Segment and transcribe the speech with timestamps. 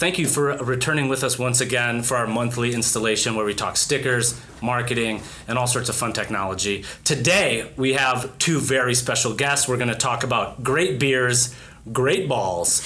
[0.00, 3.76] thank you for returning with us once again for our monthly installation where we talk
[3.76, 6.82] stickers, marketing, and all sorts of fun technology.
[7.04, 9.68] Today, we have two very special guests.
[9.68, 11.54] We're going to talk about great beers,
[11.92, 12.82] great balls,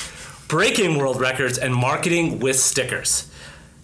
[0.49, 3.31] breaking world records, and marketing with stickers.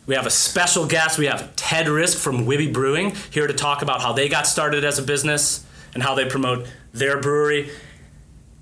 [0.07, 1.17] We have a special guest.
[1.17, 4.85] We have Ted Risk from Wibby Brewing here to talk about how they got started
[4.85, 7.71] as a business and how they promote their brewery.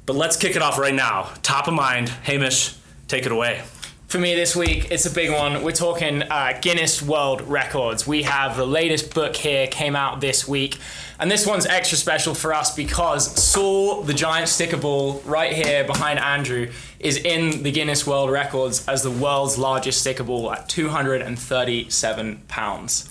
[0.05, 1.31] But let's kick it off right now.
[1.43, 3.63] Top of mind, Hamish, take it away.
[4.09, 5.63] For me this week, it's a big one.
[5.63, 8.07] We're talking uh, Guinness World Records.
[8.07, 10.79] We have the latest book here, came out this week.
[11.21, 15.85] And this one's extra special for us because Saul, the giant sticker ball, right here
[15.85, 20.71] behind Andrew, is in the Guinness World Records as the world's largest sticker ball at
[20.71, 23.11] 237 pounds.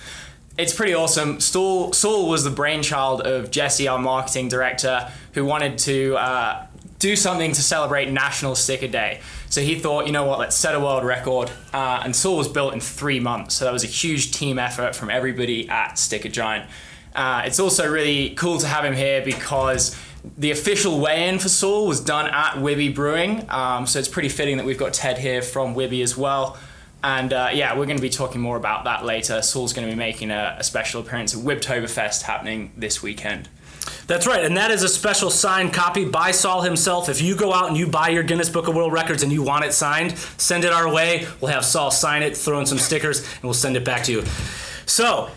[0.57, 1.39] It's pretty awesome.
[1.39, 6.65] Saul, Saul was the brainchild of Jesse, our marketing director, who wanted to uh,
[6.99, 9.21] do something to celebrate National Sticker Day.
[9.49, 11.51] So he thought, you know what, let's set a world record.
[11.73, 13.55] Uh, and Saul was built in three months.
[13.55, 16.69] So that was a huge team effort from everybody at Sticker Giant.
[17.15, 19.95] Uh, it's also really cool to have him here because
[20.37, 23.45] the official weigh-in for Saul was done at Wibby Brewing.
[23.49, 26.57] Um, so it's pretty fitting that we've got Ted here from Wibby as well.
[27.03, 29.41] And uh, yeah, we're going to be talking more about that later.
[29.41, 33.49] Saul's going to be making a, a special appearance at Wibtoberfest happening this weekend.
[34.07, 37.09] That's right, and that is a special signed copy by Saul himself.
[37.09, 39.43] If you go out and you buy your Guinness Book of World Records and you
[39.43, 41.27] want it signed, send it our way.
[41.41, 44.13] We'll have Saul sign it, throw in some stickers, and we'll send it back to
[44.13, 44.23] you.
[44.85, 45.29] So,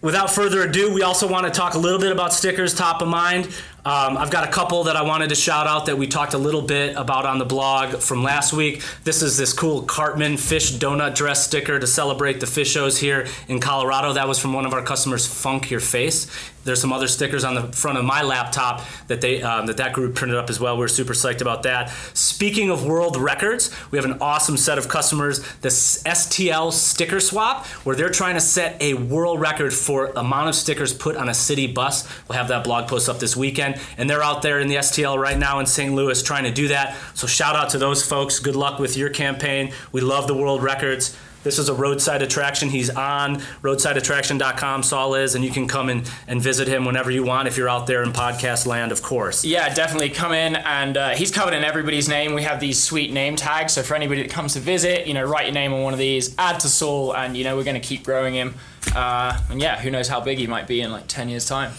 [0.00, 3.08] without further ado, we also want to talk a little bit about stickers, top of
[3.08, 3.50] mind.
[3.84, 6.38] Um, I've got a couple that I wanted to shout out that we talked a
[6.38, 8.82] little bit about on the blog from last week.
[9.04, 13.26] This is this cool Cartman Phish donut dress sticker to celebrate the Phish shows here
[13.48, 14.12] in Colorado.
[14.12, 16.26] That was from one of our customers, Funk Your Face.
[16.68, 19.94] There's some other stickers on the front of my laptop that they um, that that
[19.94, 20.76] group printed up as well.
[20.76, 21.88] We're super psyched about that.
[22.12, 27.66] Speaking of world records, we have an awesome set of customers, the STL sticker swap,
[27.84, 31.34] where they're trying to set a world record for amount of stickers put on a
[31.34, 32.06] city bus.
[32.28, 35.18] We'll have that blog post up this weekend and they're out there in the STL
[35.18, 35.94] right now in St.
[35.94, 36.96] Louis trying to do that.
[37.14, 38.38] So shout out to those folks.
[38.40, 39.72] Good luck with your campaign.
[39.90, 41.16] We love the world records.
[41.48, 42.68] This is a roadside attraction.
[42.68, 47.24] He's on roadsideattraction.com, Saul is, and you can come and, and visit him whenever you
[47.24, 49.46] want if you're out there in podcast land, of course.
[49.46, 50.56] Yeah, definitely come in.
[50.56, 52.34] And uh, he's covered in everybody's name.
[52.34, 53.72] We have these sweet name tags.
[53.72, 55.98] So for anybody that comes to visit, you know, write your name on one of
[55.98, 58.54] these, add to Saul, and, you know, we're going to keep growing him.
[58.94, 61.72] Uh, and yeah, who knows how big he might be in like 10 years' time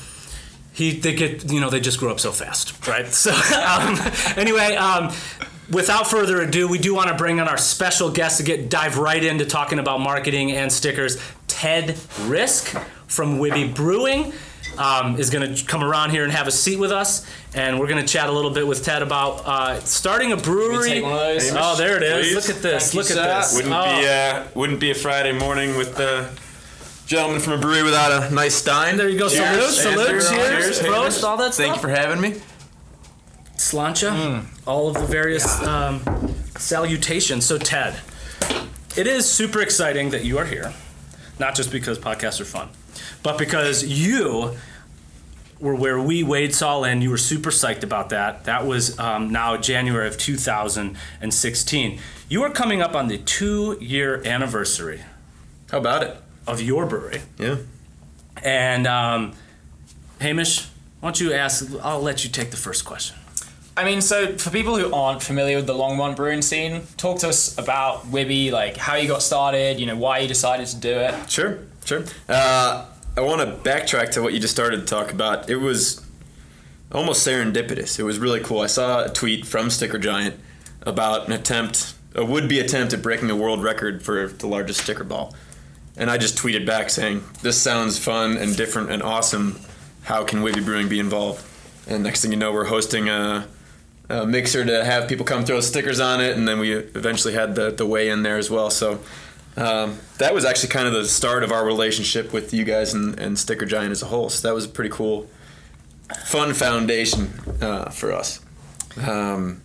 [0.71, 3.05] he they get you know they just grew up so fast, right?
[3.11, 3.99] So um,
[4.37, 4.75] anyway.
[4.75, 5.11] Um,
[5.71, 8.97] without further ado, we do want to bring on our special guest to get dive
[8.97, 11.17] right into talking about marketing and stickers.
[11.47, 14.33] Ted Risk from Wibby Brewing
[14.77, 17.87] um, is going to come around here and have a seat with us, and we're
[17.87, 21.01] going to chat a little bit with Ted about uh, starting a brewery.
[21.03, 22.27] Oh, there it is!
[22.27, 22.35] Please.
[22.35, 22.93] Look at this!
[22.93, 23.55] Thank Look at this!
[23.55, 23.83] Wouldn't oh.
[23.83, 26.29] be uh, wouldn't be a Friday morning with the
[27.05, 28.95] gentleman from a brewery without a nice stein.
[28.95, 29.29] There you go.
[29.29, 29.81] Cheers.
[29.81, 31.65] Salute, salute, cheers, cheers, prost, all that stuff.
[31.65, 32.39] Thank you for having me.
[33.57, 34.09] Sláinte.
[34.09, 34.45] mm.
[34.69, 36.01] All of the various um,
[36.57, 37.45] salutations.
[37.45, 37.99] So, Ted,
[38.95, 40.73] it is super exciting that you are here,
[41.39, 42.69] not just because podcasts are fun,
[43.23, 44.55] but because you
[45.59, 47.01] were where we weighed Saul in.
[47.01, 48.45] You were super psyched about that.
[48.45, 51.99] That was um, now January of 2016.
[52.29, 55.01] You are coming up on the two year anniversary.
[55.71, 56.15] How about it?
[56.49, 57.21] of your brewery.
[57.37, 57.57] Yeah.
[58.43, 59.33] And um,
[60.19, 60.65] Hamish,
[60.99, 61.69] why don't you ask?
[61.83, 63.15] I'll let you take the first question.
[63.79, 67.29] I mean, so for people who aren't familiar with the Longmont brewing scene, talk to
[67.29, 70.89] us about Wibby, like how you got started, you know, why you decided to do
[70.89, 71.31] it.
[71.31, 72.03] Sure, sure.
[72.27, 72.85] Uh,
[73.15, 75.49] I want to backtrack to what you just started to talk about.
[75.49, 76.05] It was
[76.91, 77.97] almost serendipitous.
[77.97, 78.59] It was really cool.
[78.59, 80.35] I saw a tweet from Sticker Giant
[80.81, 85.05] about an attempt, a would-be attempt at breaking a world record for the largest sticker
[85.05, 85.33] ball.
[85.95, 89.57] And I just tweeted back saying, "This sounds fun and different and awesome.
[90.03, 91.45] How can Wibby Brewing be involved?"
[91.87, 93.47] And next thing you know, we're hosting a,
[94.09, 97.55] a mixer to have people come throw stickers on it, and then we eventually had
[97.55, 98.69] the the weigh in there as well.
[98.69, 98.99] So
[99.55, 103.19] um, that was actually kind of the start of our relationship with you guys and,
[103.19, 104.29] and Sticker Giant as a whole.
[104.29, 105.27] So that was a pretty cool,
[106.25, 107.29] fun foundation
[107.61, 108.39] uh, for us.
[109.05, 109.61] Um,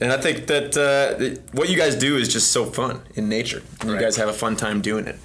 [0.00, 3.62] and I think that uh, what you guys do is just so fun in nature.
[3.80, 3.98] And right.
[3.98, 5.16] You guys have a fun time doing it.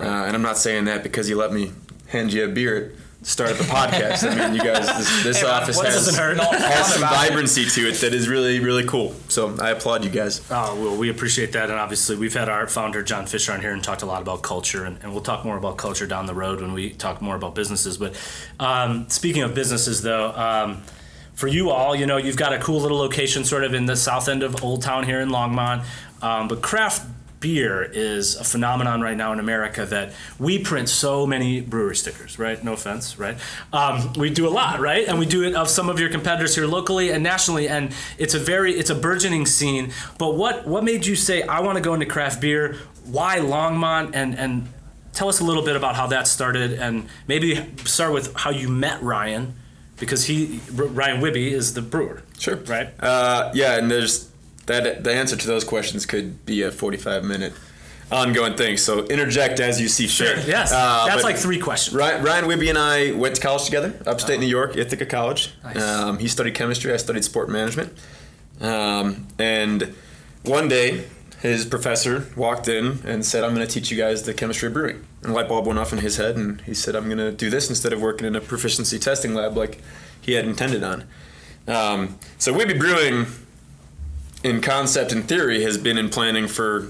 [0.00, 1.72] Uh, and I'm not saying that because you let me
[2.08, 4.30] hand you a beer at the start the podcast.
[4.30, 8.12] I mean, you guys, this, this hey, office has, has some vibrancy to it that
[8.12, 9.14] is really, really cool.
[9.28, 10.46] So I applaud you guys.
[10.50, 11.70] Oh, well, we appreciate that.
[11.70, 14.42] And obviously, we've had our founder, John Fisher, on here and talked a lot about
[14.42, 14.84] culture.
[14.84, 17.54] And, and we'll talk more about culture down the road when we talk more about
[17.54, 17.96] businesses.
[17.96, 18.14] But
[18.60, 20.82] um, speaking of businesses, though, um,
[21.34, 23.96] for you all, you know, you've got a cool little location sort of in the
[23.96, 25.84] south end of Old Town here in Longmont.
[26.22, 27.06] Um, but craft
[27.44, 32.38] beer is a phenomenon right now in America that we print so many brewery stickers,
[32.38, 32.64] right?
[32.64, 33.36] No offense, right?
[33.70, 35.06] Um, we do a lot, right?
[35.06, 38.32] And we do it of some of your competitors here locally and nationally, and it's
[38.32, 39.92] a very it's a burgeoning scene.
[40.16, 42.78] But what what made you say I want to go into craft beer?
[43.04, 44.12] Why Longmont?
[44.14, 44.68] And and
[45.12, 48.70] tell us a little bit about how that started, and maybe start with how you
[48.70, 49.54] met Ryan,
[50.00, 52.22] because he Ryan Wibby is the brewer.
[52.38, 52.56] Sure.
[52.56, 52.88] Right.
[52.98, 54.30] Uh, yeah, and there's
[54.66, 55.04] that.
[55.04, 57.52] The answer to those questions could be a 45 minute
[58.12, 58.76] ongoing thing.
[58.76, 60.46] So interject as you see fit.
[60.46, 60.72] Yes.
[60.72, 61.96] Uh, That's like three questions.
[61.96, 65.54] Ryan, Ryan Wibby and I went to college together, upstate New York, Ithaca College.
[65.62, 65.82] Nice.
[65.82, 66.92] Um, he studied chemistry.
[66.92, 67.92] I studied sport management.
[68.60, 69.94] Um, and
[70.44, 71.06] one day,
[71.40, 74.72] his professor walked in and said, "I'm going to teach you guys the chemistry of
[74.72, 77.18] brewing." And a light bulb went off in his head, and he said, "I'm going
[77.18, 79.82] to do this instead of working in a proficiency testing lab like
[80.22, 81.04] he had intended on."
[81.66, 83.26] Um, so Wibby Brewing,
[84.44, 86.88] in concept and theory, has been in planning for,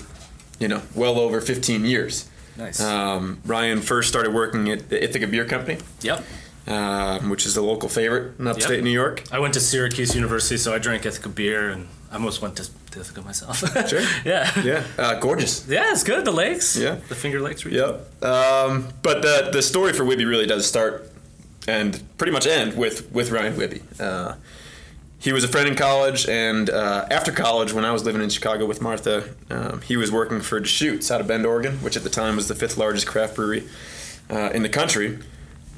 [0.58, 2.28] you know, well over 15 years.
[2.58, 2.80] Nice.
[2.80, 6.22] Um, Ryan first started working at the Ithaca Beer Company, Yep.
[6.66, 8.84] um, which is a local favorite in upstate Yep.
[8.84, 9.22] New York.
[9.32, 12.68] I went to Syracuse University, so I drank Ithaca beer, and I almost went to
[12.96, 13.60] Ithaca myself.
[13.88, 14.02] Sure.
[14.24, 14.50] yeah.
[14.62, 15.66] Yeah, uh, gorgeous.
[15.68, 16.24] Yeah, it's good.
[16.24, 16.76] The lakes.
[16.76, 16.96] Yeah.
[17.08, 17.80] The Finger Lakes region.
[17.80, 18.24] Yep.
[18.24, 21.10] Um, but the the story for Wibby really does start
[21.66, 23.82] and pretty much end with with Ryan Wibby.
[24.00, 24.34] Uh,
[25.24, 28.28] he was a friend in college, and uh, after college, when I was living in
[28.28, 32.02] Chicago with Martha, um, he was working for Deschutes out of Bend, Oregon, which at
[32.02, 33.66] the time was the fifth largest craft brewery
[34.28, 35.18] uh, in the country,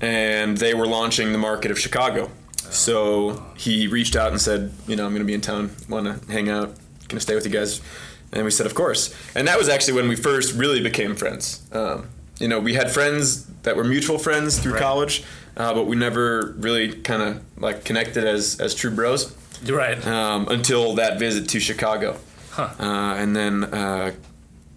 [0.01, 2.29] and they were launching the market of Chicago.
[2.57, 6.07] So he reached out and said, you know, I'm going to be in town, want
[6.07, 6.75] to hang out,
[7.07, 7.81] going to stay with you guys.
[8.33, 9.15] And we said, of course.
[9.37, 11.63] And that was actually when we first really became friends.
[11.71, 12.09] Um,
[12.39, 14.83] you know, we had friends that were mutual friends through Right.
[14.83, 15.25] college,
[15.57, 19.35] uh, but we never really kind of like connected as as true bros
[19.65, 20.07] You're right.
[20.07, 22.19] um, until that visit to Chicago.
[22.51, 22.69] Huh.
[22.79, 24.13] Uh, and then uh,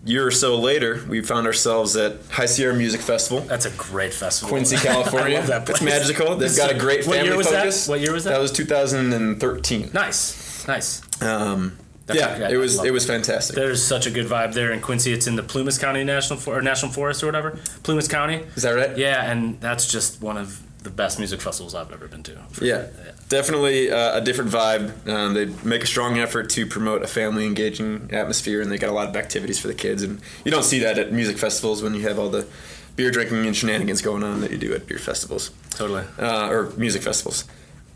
[0.06, 3.42] year or so later, we found ourselves at High Sierra Music Festival.
[3.42, 4.50] That's a great festival.
[4.50, 5.36] Quincy, California.
[5.36, 5.78] I love that place.
[5.78, 6.36] It's magical.
[6.38, 7.90] They've got a great What family year was that?
[7.90, 8.32] What year was that?
[8.32, 9.92] That was 2013.
[9.94, 10.68] Nice.
[10.68, 11.02] Nice.
[11.22, 11.78] Um,
[12.14, 13.56] yeah, it was it was fantastic.
[13.56, 15.14] There's such a good vibe there in Quincy.
[15.14, 17.60] It's in the Plumas County National For- or National Forest or whatever.
[17.84, 18.44] Plumas County.
[18.56, 18.98] Is that right?
[18.98, 22.38] Yeah, and that's just one of the best music festivals I've ever been to.
[22.62, 22.88] Yeah,
[23.28, 25.08] definitely uh, a different vibe.
[25.10, 28.90] Um, they make a strong effort to promote a family engaging atmosphere, and they got
[28.90, 30.04] a lot of activities for the kids.
[30.04, 32.48] And you don't see that at music festivals when you have all the
[32.96, 36.04] beer drinking and shenanigans going on that you do at beer festivals Totally.
[36.18, 37.46] uh, or music festivals.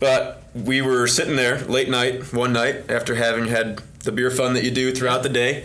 [0.00, 4.54] But we were sitting there late night one night after having had the beer fun
[4.54, 5.64] that you do throughout the day.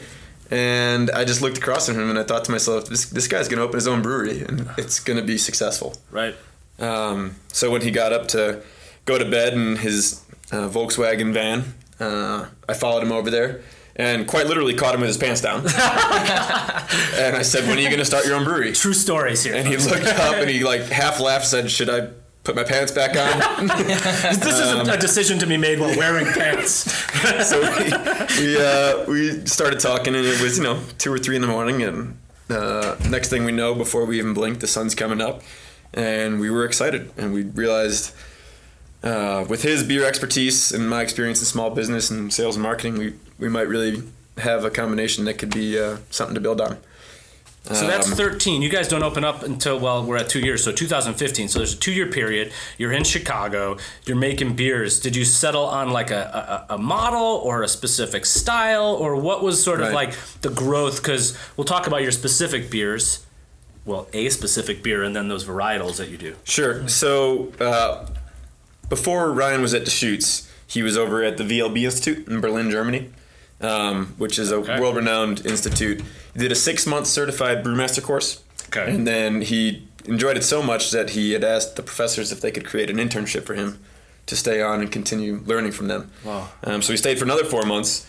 [0.52, 3.48] And I just looked across at him and I thought to myself, this, this guy's
[3.48, 5.96] going to open his own brewery and it's going to be successful.
[6.10, 6.36] Right.
[6.80, 8.64] Um, so when he got up to
[9.06, 13.62] go to bed in his uh, Volkswagen van, uh, I followed him over there
[14.00, 15.60] and quite literally caught him with his pants down.
[15.60, 19.56] and I said, "When are you going to start your own brewery?" True stories here.
[19.56, 22.08] And he looked up and he like half laughed, said, "Should I
[22.50, 26.26] put my pants back on?" this is a, a decision to be made while wearing
[26.34, 26.92] pants.
[27.48, 27.92] so we
[28.42, 31.48] we, uh, we started talking, and it was you know two or three in the
[31.48, 32.18] morning, and
[32.50, 35.44] uh, next thing we know, before we even blink, the sun's coming up,
[35.94, 38.14] and we were excited, and we realized.
[39.02, 42.98] Uh, with his beer expertise and my experience in small business and sales and marketing,
[42.98, 44.04] we, we might really
[44.40, 46.78] have a combination that could be uh, something to build on.
[47.66, 48.62] So that's Um, 13.
[48.64, 51.50] You guys don't open up until, well, we're at two years, so 2015.
[51.50, 52.52] So there's a two year period.
[52.80, 55.00] You're in Chicago, you're making beers.
[55.00, 59.44] Did you settle on like a, a, a model or a specific style, or what
[59.44, 59.94] was sort of Right.
[60.10, 61.04] like the growth?
[61.04, 63.26] Because we'll talk about your specific beers.
[63.86, 66.36] Well, a specific beer and then those varietals that you do.
[66.46, 66.88] Sure.
[66.88, 68.08] So uh,
[68.88, 73.10] before Ryan was at Deschutes, he was over at the VLB Institute in Berlin, Germany,
[73.62, 74.80] um, which is a Okay.
[74.80, 76.02] world-renowned institute.
[76.34, 78.94] He did a six-month certified brewmaster course, Okay.
[78.94, 82.52] and then he enjoyed it so much that he had asked the professors if they
[82.52, 83.80] could create an internship for him
[84.28, 86.12] to stay on and continue learning from them.
[86.24, 86.50] Wow.
[86.64, 88.08] Um, so he stayed for another four months,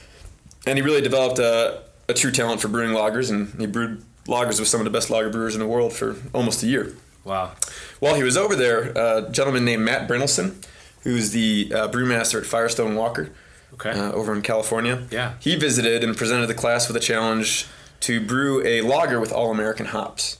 [0.67, 4.59] and he really developed a, a true talent for brewing lagers, and he brewed lagers
[4.61, 6.95] with some of the best lager brewers in the world for almost a year.
[7.25, 7.53] Wow.
[8.00, 10.55] While he was over there, a gentleman named Matt Brynildson,
[11.03, 13.31] who's the uh, brewmaster at Firestone Walker
[13.75, 13.91] Okay.
[13.91, 15.35] uh, over in California, Yeah.
[15.41, 17.67] he visited and presented the class with a challenge
[18.00, 20.38] to brew a lager with all American hops.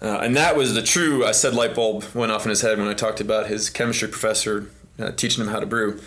[0.00, 2.78] Uh, and that was the true, I said light bulb went off in his head
[2.78, 6.00] when I talked about his chemistry professor uh, teaching him how to brew.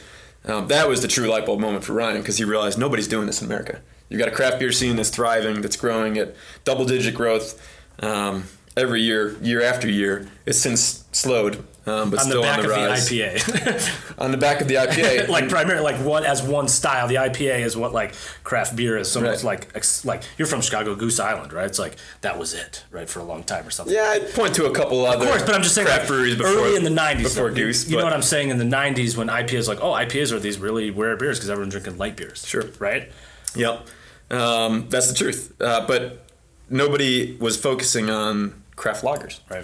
[0.45, 3.27] Um, that was the true light bulb moment for Ryan because he realized nobody's doing
[3.27, 3.81] this in America.
[4.07, 7.61] You've got a craft beer scene that's thriving, that's growing at double digit growth.
[7.99, 8.45] Um,
[8.79, 10.27] every year, year after year.
[10.45, 13.09] It's since slowed, um, but on the still back on the of rise.
[13.09, 14.05] the IPA.
[14.19, 17.07] On the back of the IPA, like primarily like one as one style.
[17.07, 19.09] The IPA is what like craft beer is.
[19.09, 19.41] So Right.
[19.43, 21.65] like ex- like you're from Chicago, Goose Island, right?
[21.65, 23.95] It's like that was it, right, for a long time or something.
[23.95, 25.23] yeah, I'd point to a couple other.
[25.25, 27.23] Of course, but I'm just saying craft like, breweries before, early in the '90s.
[27.23, 27.55] before though.
[27.55, 27.89] Goose.
[27.89, 28.49] You know what I'm saying?
[28.49, 31.73] In the '90s, when IPAs like, oh, IPAs are these really rare beers because everyone's
[31.73, 32.45] drinking light beers.
[32.45, 32.65] Sure.
[32.79, 33.09] Right.
[33.55, 33.87] Yep,
[34.31, 35.53] um, that's the truth.
[35.61, 36.25] Uh, but
[36.69, 39.39] nobody was focusing on craft lagers.
[39.49, 39.63] Right.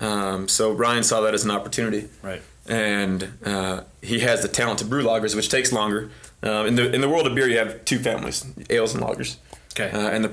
[0.00, 2.08] Um, so Ryan saw that as an opportunity.
[2.22, 2.42] Right.
[2.66, 6.10] and uh, he has the talent to brew lagers, which takes longer.
[6.42, 9.36] Um, in the in the world of beer, you have two families: ales and lagers.
[9.72, 9.90] Okay.
[9.90, 10.32] Uh, and the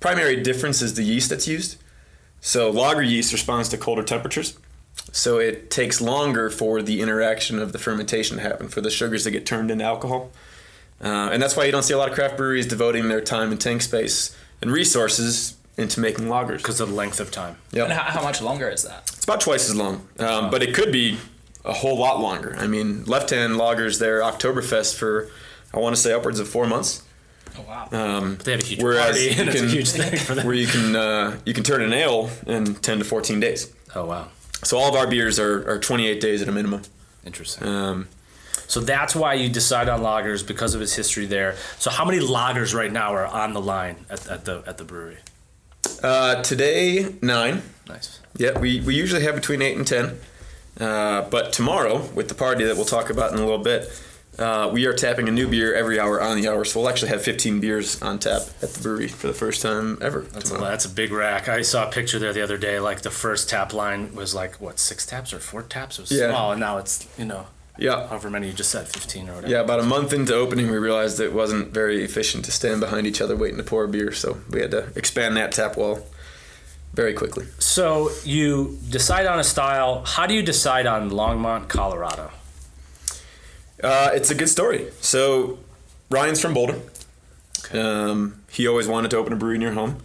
[0.00, 1.76] primary difference is the yeast that's used.
[2.40, 4.58] So lager yeast responds to colder temperatures,
[5.12, 9.24] so it takes longer for the interaction of the fermentation to happen, for the sugars
[9.24, 10.30] to get turned into alcohol.
[11.02, 13.50] Uh, and that's why you don't see a lot of craft breweries devoting their time
[13.50, 16.58] and tank space and resources into making lagers.
[16.58, 17.56] Because of the length of time.
[17.72, 17.84] Yeah.
[17.84, 19.02] And how, how much longer is that?
[19.12, 21.18] It's about twice as long, um, but it could be
[21.64, 22.54] a whole lot longer.
[22.58, 25.30] I mean, Left Hand Lagers, their Oktoberfest for,
[25.72, 27.02] I want to say, upwards of four months.
[27.56, 27.88] Oh wow.
[27.92, 30.44] Um, They have a huge whereas party, you and a huge thing for them.
[30.46, 33.72] where you can uh, you can turn an ale in 10 to 14 days.
[33.94, 34.28] Oh wow,
[34.64, 36.82] So all of our beers are, are 28 days at a minimum.
[37.24, 37.66] interesting.
[37.66, 38.08] Um,
[38.66, 41.54] So that's why you decide on lagers because of its history there.
[41.78, 44.84] So how many lagers right now are on the line at, at the at the
[44.84, 45.18] brewery?
[46.02, 47.62] Uh, today, nine.
[47.88, 48.20] Nice.
[48.36, 50.18] Yeah, we, we usually have between eight and ten.
[50.80, 53.88] Uh, but tomorrow, with the party that we'll talk about in a little bit,
[54.38, 56.64] uh, we are tapping a new beer every hour on the hour.
[56.64, 59.98] So we'll actually have 15 beers on tap at the brewery for the first time
[60.02, 60.22] ever.
[60.22, 61.48] That's a, that's a big rack.
[61.48, 62.80] I saw a picture there the other day.
[62.80, 65.98] Like the first tap line was like what six taps or four taps?
[66.00, 66.30] It was Yeah.
[66.30, 68.06] small, and now it's you know Yeah.
[68.06, 69.52] however many you just said, fifteen or whatever.
[69.52, 73.06] Yeah, about a month into opening, we realized it wasn't very efficient to stand behind
[73.06, 74.12] each other waiting to pour a beer.
[74.12, 76.06] So we had to expand that tap wall
[76.92, 77.46] very quickly.
[77.58, 80.04] So you decide on a style.
[80.04, 82.30] How do you decide on Longmont, Colorado?
[83.82, 84.90] Uh, it's a good story.
[85.00, 85.58] So
[86.10, 86.80] Ryan's from Boulder.
[87.64, 87.80] Okay.
[87.80, 89.98] Um, he always wanted to open a brewery near home.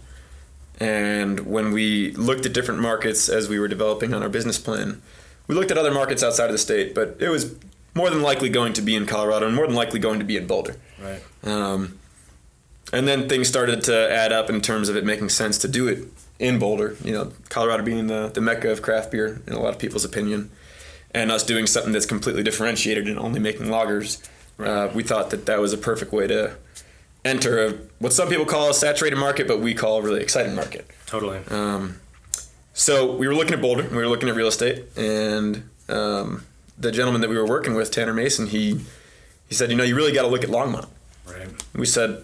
[0.80, 5.02] And when we looked at different markets as we were developing on our business plan,
[5.50, 7.56] we looked at other markets outside of the state, but it was
[7.96, 10.36] more than likely going to be in Colorado and more than likely going to be
[10.36, 10.76] in Boulder.
[11.02, 11.20] Right.
[11.42, 11.98] Um,
[12.92, 15.88] and then things started to add up in terms of it making sense to do
[15.88, 16.04] it
[16.38, 16.96] in Boulder.
[17.02, 20.04] You know, Colorado being the, the mecca of craft beer in a lot of people's
[20.04, 20.52] opinion,
[21.12, 24.24] and us doing something that's completely differentiated and only making lagers.
[24.56, 26.54] Uh, we thought that that was a perfect way to
[27.24, 30.54] enter a, what some people call a saturated market, but we call a really exciting
[30.54, 30.88] market.
[31.06, 31.40] Totally.
[31.48, 31.96] Um,
[32.80, 36.44] so we were looking at Boulder, we were looking at real estate, and um,
[36.78, 38.80] the gentleman that we were working with, Tanner Mason, he
[39.48, 40.88] he said, you know, you really got to look at Longmont.
[41.26, 41.48] Right.
[41.74, 42.22] We said,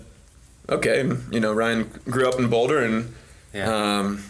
[0.69, 3.13] okay, and, you know, Ryan grew up in Boulder, and
[3.53, 3.67] Yeah.
[3.99, 4.23] um,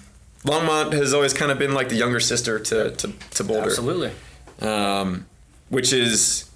[0.45, 4.13] Longmont has always kind of been like the younger sister to to, to Boulder, Absolutely.
[4.63, 5.27] um,
[5.69, 6.51] which is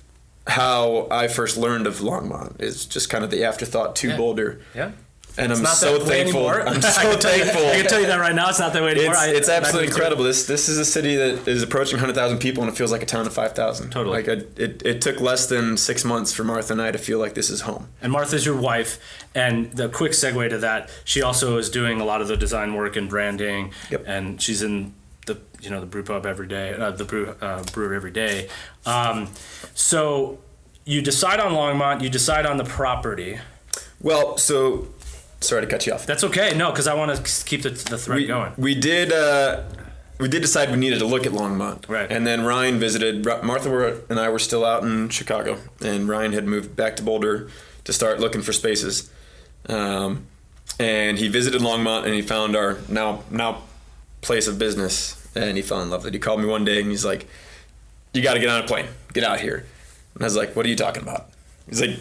[0.46, 2.60] how I first learned of Longmont.
[2.60, 4.16] Is just kind of the afterthought to Yeah.
[4.16, 4.90] Boulder, Yeah.
[5.38, 6.48] And I'm not so thankful.
[6.48, 7.66] I'm so you- thankful.
[7.66, 8.48] I can tell you that right now.
[8.48, 9.14] It's not that way anymore.
[9.16, 10.24] It's, it's I absolutely incredible.
[10.24, 13.06] This this is a city that is approaching 100,000 people and it feels like a
[13.06, 13.90] town of 5,000.
[13.90, 14.22] Totally.
[14.22, 17.18] Like I, it, it took less than six months for Martha and I to feel
[17.18, 17.88] like this is home.
[18.02, 18.98] And Martha's your wife.
[19.34, 22.74] And the quick segue to that, she also is doing a lot of the design
[22.74, 23.72] work and branding.
[23.90, 24.04] Yep.
[24.06, 24.94] And she's in
[25.26, 28.48] the you know the brew pub every day, uh, the brew uh, brewer every day.
[28.86, 29.28] Um,
[29.74, 30.38] so
[30.84, 32.02] you decide on Longmont.
[32.02, 33.38] You decide on the property.
[34.00, 34.88] Well, so
[35.40, 36.06] sorry to cut you off.
[36.06, 36.56] That's okay.
[36.56, 38.52] No, because I want to keep the, the thread we, going.
[38.56, 39.64] we did uh,
[40.18, 41.88] we did decide we needed to look at Longmont.
[41.88, 42.10] Right.
[42.10, 43.24] And then Ryan visited.
[43.24, 47.02] Martha were, and I were still out in Chicago, and Ryan had moved back to
[47.02, 47.50] Boulder
[47.84, 49.10] to start looking for spaces.
[49.68, 50.26] Um,
[50.78, 53.62] and he visited Longmont, and he found our now now
[54.20, 56.14] place of business, and he fell in love with it.
[56.14, 57.26] He called me one day, and he's like,
[58.12, 59.66] "You got to get on a plane, get out here."
[60.14, 61.30] And I was like, "What are you talking about?"
[61.70, 61.98] He's like,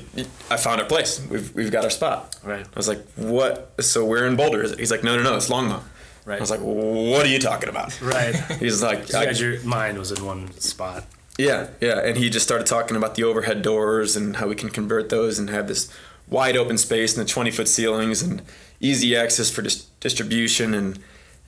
[0.51, 1.25] "I found our place.
[1.29, 2.65] We've we've got our spot." Right.
[2.65, 3.71] I was like, "What?
[3.81, 5.37] So we're in Boulder?" is it?" He's like, "No, no, no.
[5.37, 5.83] It's Longmont."
[6.25, 6.37] Right.
[6.37, 8.35] I was like, "What are you talking about?" Right.
[8.59, 11.05] He's like, So I- you your mind was in one spot.
[11.37, 14.69] "Yeah, yeah." And he just started talking about the overhead doors and how we can
[14.69, 15.87] convert those and have this
[16.27, 18.41] wide open space and the 20 foot ceilings and
[18.79, 20.73] easy access for dis- distribution.
[20.73, 20.99] And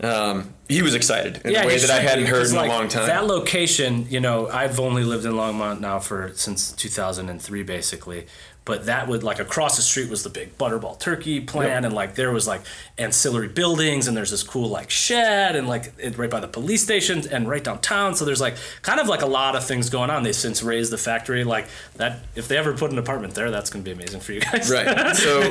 [0.01, 2.87] um, he was excited in a way that I hadn't heard in like, a long
[2.87, 3.07] time.
[3.07, 8.25] That location, you know, I've only lived in Longmont now for since 2003, basically.
[8.63, 11.83] But that would like across the street was the big Butterball Turkey plant, Yep.
[11.85, 12.61] and like there was like
[12.95, 16.83] ancillary buildings, and there's this cool like shed, and like it, right by the police
[16.83, 18.13] station, and right downtown.
[18.13, 20.21] So there's like kind of like a lot of things going on.
[20.21, 22.19] They've since razed the factory, like that.
[22.35, 24.69] If they ever put an apartment there, that's going to be amazing for you guys.
[24.71, 25.15] Right.
[25.17, 25.41] So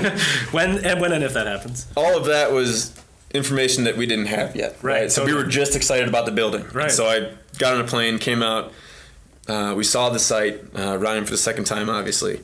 [0.53, 1.89] when and when and if that happens.
[1.97, 2.93] all of that was
[3.35, 4.77] information that we didn't have yet.
[4.83, 6.67] Right, So we were just excited about the building.
[6.73, 6.91] Right.
[6.91, 8.73] So I got on a plane, came out.
[9.49, 12.41] Uh, we saw the site, uh, Ryan for the second time, obviously,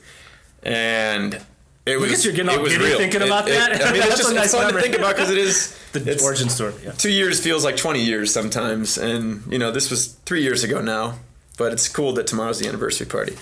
[0.62, 1.40] and
[1.84, 2.24] it was.
[2.24, 2.98] you're getting all it giddy real.
[2.98, 3.84] thinking It- about it- that.
[3.86, 4.82] I mean, That's it's just a nice it's fun memory.
[4.82, 6.74] to think about because it is The origin story.
[6.84, 6.90] Yeah.
[6.92, 10.82] two years feels like 20 years sometimes and you know this was three years ago
[10.82, 11.14] now
[11.56, 13.34] but it's cool that tomorrow's the anniversary party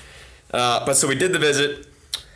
[0.53, 1.89] uh, but so we did the visit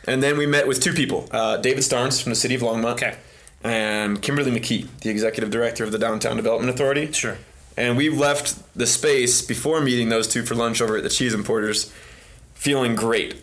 [0.07, 2.93] and then we met with two people uh, david starnes from the city of longmont
[2.93, 3.15] Okay.
[3.63, 7.37] And kimberly mckee the executive director of the downtown development authority Sure.
[7.75, 11.33] and we left the space before meeting those two for lunch over at the cheese
[11.33, 11.91] importers
[12.53, 13.35] feeling great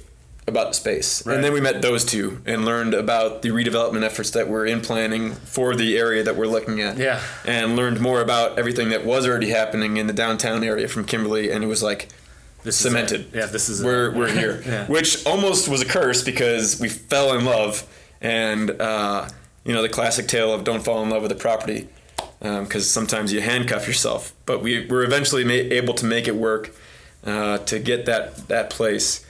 [0.47, 1.35] about the space Right.
[1.35, 4.81] and then we met those two and learned about the redevelopment efforts that were in
[4.81, 7.21] planning for the area that we're looking at Yeah.
[7.45, 11.51] and learned more about everything that was already happening in the downtown area from Kimberly,
[11.51, 12.09] and it was like
[12.63, 13.27] This cemented.
[13.35, 13.47] Yeah.
[13.47, 13.83] This is.
[13.83, 14.87] we're we're here, Yeah.
[14.87, 17.83] which almost was a curse because we fell in love,
[18.21, 19.29] and uh,
[19.67, 21.89] you know the classic tale of don't fall in love with a property,
[22.41, 24.33] because sometimes you handcuff yourself.
[24.47, 26.75] But we were eventually ma- able to make it work
[27.25, 29.25] uh, to get that that place,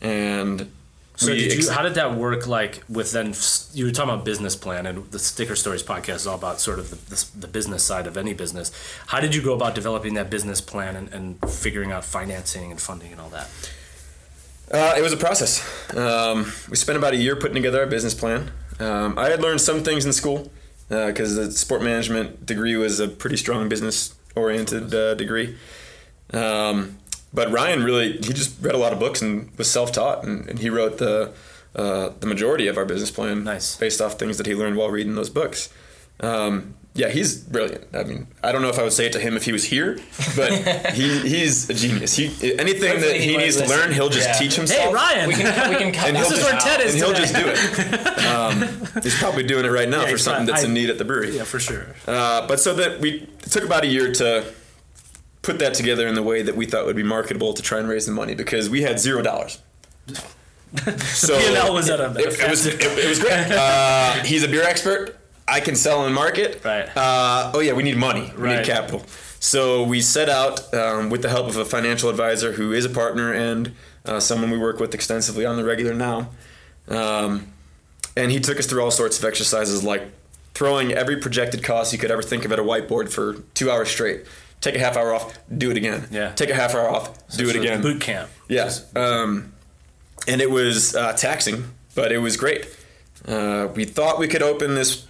[0.00, 0.70] and.
[1.14, 1.58] So did you?
[1.58, 2.46] ex- How did that work?
[2.48, 3.34] Like with then
[3.74, 6.78] you were talking about business plan, and the Sticker Stories podcast is all about sort
[6.78, 8.72] of the, the, the business side of any business.
[9.06, 12.80] How did you go about developing that business plan and, and figuring out financing and
[12.80, 13.46] funding and all that?
[14.72, 15.62] Uh, it was a process.
[15.94, 18.50] Um, we spent about a year putting together our business plan.
[18.80, 20.50] Um, I had learned some things in school
[20.88, 25.56] because the sport management degree was a pretty strong business oriented uh, degree.
[26.32, 26.98] Um,
[27.32, 30.48] but Ryan really, he just read a lot of books and was self taught, and,
[30.48, 31.32] and he wrote the
[31.74, 33.76] uh, the majority of our business plan Nice.
[33.76, 35.70] based off things that he learned while reading those books.
[36.20, 37.86] Um, yeah, he's brilliant.
[37.94, 39.64] I mean, I don't know if I would say it to him if he was
[39.64, 39.98] here,
[40.36, 40.52] but
[40.94, 42.14] he, he's a genius.
[42.14, 42.26] He
[42.58, 44.34] anything that he he won't needs to learn, he'll just Yeah.
[44.38, 44.88] teach himself.
[44.88, 46.60] Hey Ryan, We can we can cut And that he'll This is where.
[46.60, 48.08] Ted is and he'll just do it.
[48.32, 48.62] Um,
[49.02, 50.46] he's probably doing it right now Yeah, for something fine.
[50.46, 51.36] that's in need at the brewery.
[51.36, 51.86] yeah, for sure.
[52.06, 54.44] Uh, but so that we it took about a year to
[55.42, 57.88] put that together in the way that we thought would be marketable to try and
[57.88, 59.58] raise the money because we had zero dollars.
[61.14, 63.32] So P&L was at a- it, it was it, it was great.
[63.50, 65.18] Uh, he's a beer expert.
[65.52, 66.64] I can sell and market.
[66.64, 66.88] Right.
[66.96, 68.32] Uh, oh yeah, we need money.
[68.36, 68.58] We Right.
[68.58, 69.04] need capital.
[69.38, 72.88] So we set out um, with the help of a financial advisor who is a
[72.88, 73.72] partner and
[74.06, 76.30] uh, someone we work with extensively on the regular now.
[76.88, 77.48] Um,
[78.16, 80.02] and he took us through all sorts of exercises like
[80.54, 83.88] throwing every projected cost you could ever think of at a whiteboard for two hours
[83.88, 84.24] straight.
[84.60, 86.06] Take a half hour off, do it again.
[86.10, 86.32] Yeah.
[86.34, 87.82] Take a half hour off, do it again.
[87.82, 88.30] Boot camp.
[88.48, 88.70] Yeah.
[88.94, 89.52] Um,
[90.28, 91.64] and it was uh, taxing,
[91.96, 92.68] but it was great.
[93.26, 95.06] Uh, we thought we could open this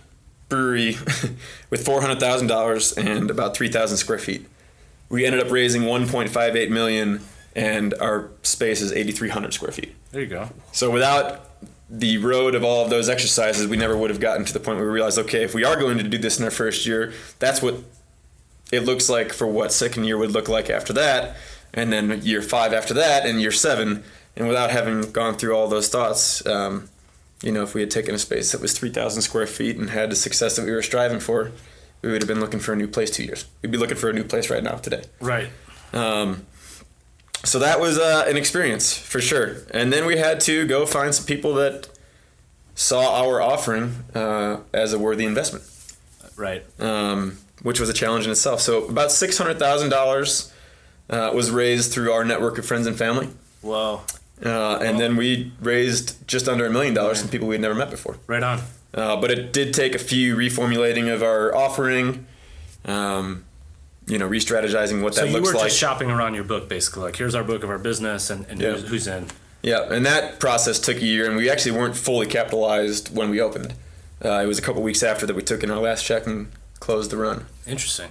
[0.52, 0.98] brewery
[1.70, 4.46] with four hundred thousand dollars and about three thousand square feet.
[5.08, 7.22] We ended up raising one point five eight million,
[7.56, 9.94] and our space is eighty three hundred square feet.
[10.12, 10.50] There you go.
[10.72, 11.48] So without
[11.88, 14.76] the road of all of those exercises, we never would have gotten to the point
[14.78, 17.12] where we realized, okay, if we are going to do this in our first year,
[17.38, 17.76] that's what
[18.70, 21.36] it looks like for what second year would look like after that,
[21.72, 24.04] and then year five after that, and year seven.
[24.36, 26.88] And without having gone through all those thoughts, um,
[27.42, 30.10] you know, if we had taken a space that was 3,000 square feet and had
[30.10, 31.50] the success that we were striving for,
[32.02, 33.46] we would have been looking for a new place two years.
[33.62, 35.02] We'd be looking for a new place right now today.
[35.20, 35.48] Right.
[35.92, 36.46] Um,
[37.44, 39.56] so that was uh, an experience for sure.
[39.72, 41.88] And then we had to go find some people that
[42.74, 45.64] saw our offering uh, as a worthy investment,
[46.36, 46.64] Right.
[46.80, 48.60] um, which was a challenge in itself.
[48.60, 50.52] So about six hundred thousand dollars
[51.10, 53.28] uh, was raised through our network of friends and family,
[53.60, 54.00] Whoa.
[54.44, 57.90] Uh, and then we raised just under a million dollars from people we'd never met
[57.90, 58.18] before.
[58.26, 58.60] Right on.
[58.94, 62.26] Uh, but it did take a few reformulating of our offering.
[62.84, 63.44] Um,
[64.08, 65.52] you know, re-strategizing what So that looks like.
[65.52, 67.02] So you were just shopping around your book, basically.
[67.04, 68.72] Like, here's our book of our business, and, and Yeah.
[68.72, 69.28] who's, who's in.
[69.62, 73.40] Yeah, and that process took a year, and we actually weren't fully capitalized when we
[73.40, 73.74] opened.
[74.24, 76.48] Uh, it was a couple weeks after that we took in our last check and
[76.80, 77.46] closed the run.
[77.64, 78.10] Interesting.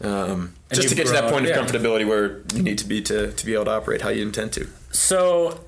[0.00, 1.58] Um, just to get to that grown- point yeah.
[1.58, 4.22] of comfortability where you need to be to, to be able to operate how you
[4.22, 4.68] intend to.
[4.94, 5.60] So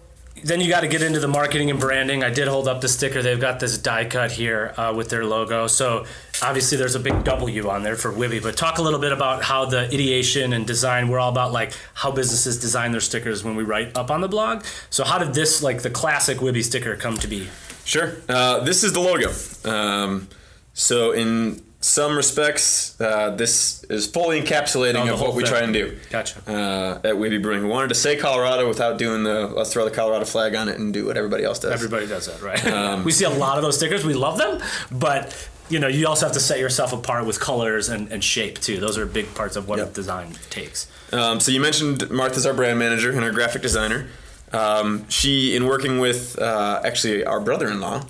[0.44, 2.22] then you got to get into the marketing and branding.
[2.22, 3.22] I did hold up the sticker.
[3.22, 5.66] They've got this die cut here uh, with their logo.
[5.66, 6.04] So
[6.42, 8.42] obviously there's a big W on there for Wibby.
[8.42, 11.08] But talk a little bit about how the ideation and design.
[11.08, 14.28] We're all about like how businesses design their stickers when we write up on the
[14.28, 14.64] blog.
[14.90, 17.48] So how did this like the classic Wibby sticker come to be?
[17.84, 18.14] Sure.
[18.28, 19.32] Uh, this is the logo.
[19.68, 20.28] Um,
[20.72, 25.96] so in some respects, uh, this is fully encapsulating of what we try and do.
[26.10, 26.38] Gotcha.
[26.50, 29.90] Uh, at Wibby Brewing, we wanted to say Colorado without doing the let's throw the
[29.92, 31.70] Colorado flag on it and do what everybody else does.
[31.72, 33.04] Everybody does that, right?
[33.04, 34.04] we see a lot of those stickers.
[34.04, 37.88] We love them, but you know, you also have to set yourself apart with colors
[37.88, 38.78] and, and shape too.
[38.78, 39.94] Those are big parts of what Yep.
[39.94, 40.88] design takes.
[41.12, 44.08] Um, so you mentioned Martha's our brand manager and our graphic designer.
[44.52, 48.04] Um, she, in working with uh, actually our brother-in-law,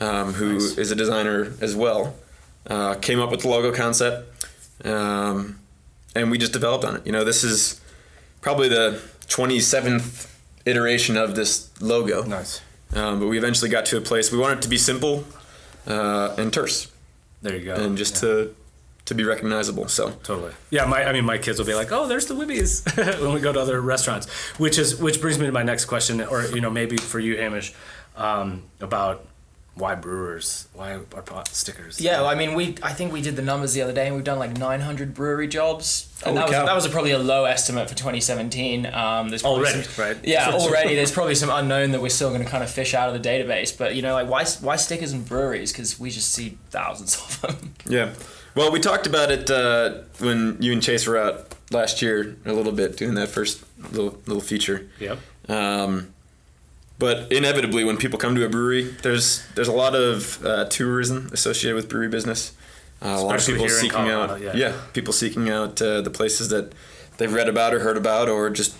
[0.00, 0.90] um, who is Nice.
[0.90, 2.14] a designer as well,
[2.68, 4.46] uh, came up with the logo concept,
[4.84, 5.58] um,
[6.14, 7.06] and we just developed on it.
[7.06, 7.80] You know, this is
[8.40, 10.32] probably the 27th
[10.64, 12.22] iteration of this logo.
[12.24, 12.60] Nice.
[12.94, 15.24] Um, but we eventually got to a place we wanted it to be simple
[15.86, 16.90] uh, and terse,
[17.42, 17.74] There you go.
[17.74, 18.20] and just Yeah.
[18.20, 18.54] to
[19.06, 19.86] to be recognizable.
[19.86, 20.52] So Totally.
[20.70, 22.82] Yeah, my I mean my kids will be like, "Oh, there's the Wibbies"
[23.22, 24.26] when we go to other restaurants.
[24.58, 27.36] Which is which brings me to my next question, or you know maybe for you,
[27.36, 27.72] Hamish,
[28.16, 29.24] um, about
[29.76, 32.00] why brewers, why are pot stickers?
[32.00, 34.16] Yeah, well, I mean, we I think we did the numbers the other day, and
[34.16, 37.18] we've done like 900 brewery jobs, and Holy that was, that was a, probably a
[37.18, 38.86] low estimate for 2017.
[38.86, 40.16] Um, there's probably Already, some- right?
[40.24, 40.94] Yeah, already.
[40.94, 43.28] There's probably some unknown that we're still going to kind of fish out of the
[43.28, 43.76] database.
[43.76, 45.72] But you know, like why why stickers and breweries?
[45.72, 47.74] Because we just see thousands of them.
[47.86, 48.14] yeah,
[48.54, 52.52] well, we talked about it uh, when you and Chase were out last year a
[52.54, 53.62] little bit doing that first
[53.92, 54.88] little little feature.
[55.00, 55.18] Yep.
[55.50, 56.14] Um,
[56.98, 61.28] but inevitably, when people come to a brewery, there's there's a lot of uh, tourism
[61.32, 62.52] associated with brewery business.
[63.02, 64.80] Uh, a lot of people seeking out, Colorado, yeah.
[64.94, 66.72] people seeking out uh, the places that
[67.18, 68.74] they've read about or heard about, or just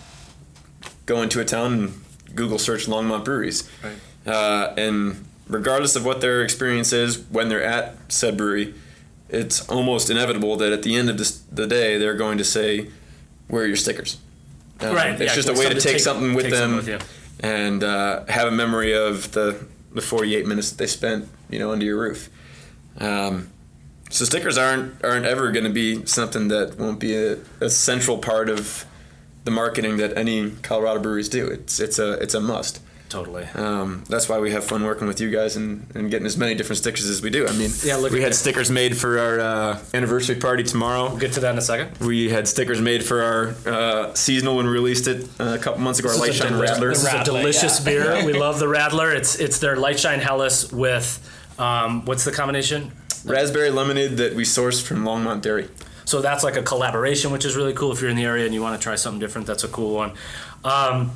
[1.05, 2.03] go into a town and
[2.35, 3.69] Google search Longmont breweries.
[3.83, 4.33] Right.
[4.33, 8.73] Uh, and regardless of what their experience is when they're at said brewery,
[9.29, 12.87] it's almost inevitable that at the end of this, the day they're going to say,
[13.47, 14.17] "Where are your stickers?"
[14.79, 15.11] Um, Right.
[15.11, 17.03] It's yeah, just a way to take take- something with take them something with.
[17.39, 21.71] And uh, have a memory of the the 48 minutes that they spent, you know,
[21.71, 22.29] under your roof.
[22.99, 23.49] Um,
[24.09, 28.17] so stickers aren't aren't ever going to be something that won't be a, a central
[28.17, 28.85] part of
[29.43, 31.47] the marketing that any Colorado breweries do.
[31.47, 32.81] It's it's a it's a must.
[33.09, 33.45] Totally.
[33.55, 36.55] Um, that's why we have fun working with you guys and, and getting as many
[36.55, 37.47] different stickers as we do.
[37.47, 38.35] I mean, Yeah, look we had that.
[38.35, 41.09] stickers made for our uh, anniversary party tomorrow.
[41.09, 41.97] We'll get to that in a second.
[42.05, 45.79] We had stickers made for our uh, seasonal when we released it uh, a couple
[45.81, 46.09] months ago.
[46.09, 46.89] Our Light This is a Shine Radler.
[46.89, 47.85] This is a delicious yeah.
[47.85, 48.25] beer.
[48.25, 49.15] We love the Radler.
[49.15, 51.19] It's it's their Light Shine Helles with
[51.57, 52.91] um, what's the combination?
[53.25, 55.67] raspberry lemonade that we sourced from Longmont Dairy.
[56.05, 57.91] So that's like a collaboration, which is really cool.
[57.91, 59.93] If you're in the area and you want to try something different, that's a cool
[59.93, 60.13] one.
[60.63, 61.11] Um,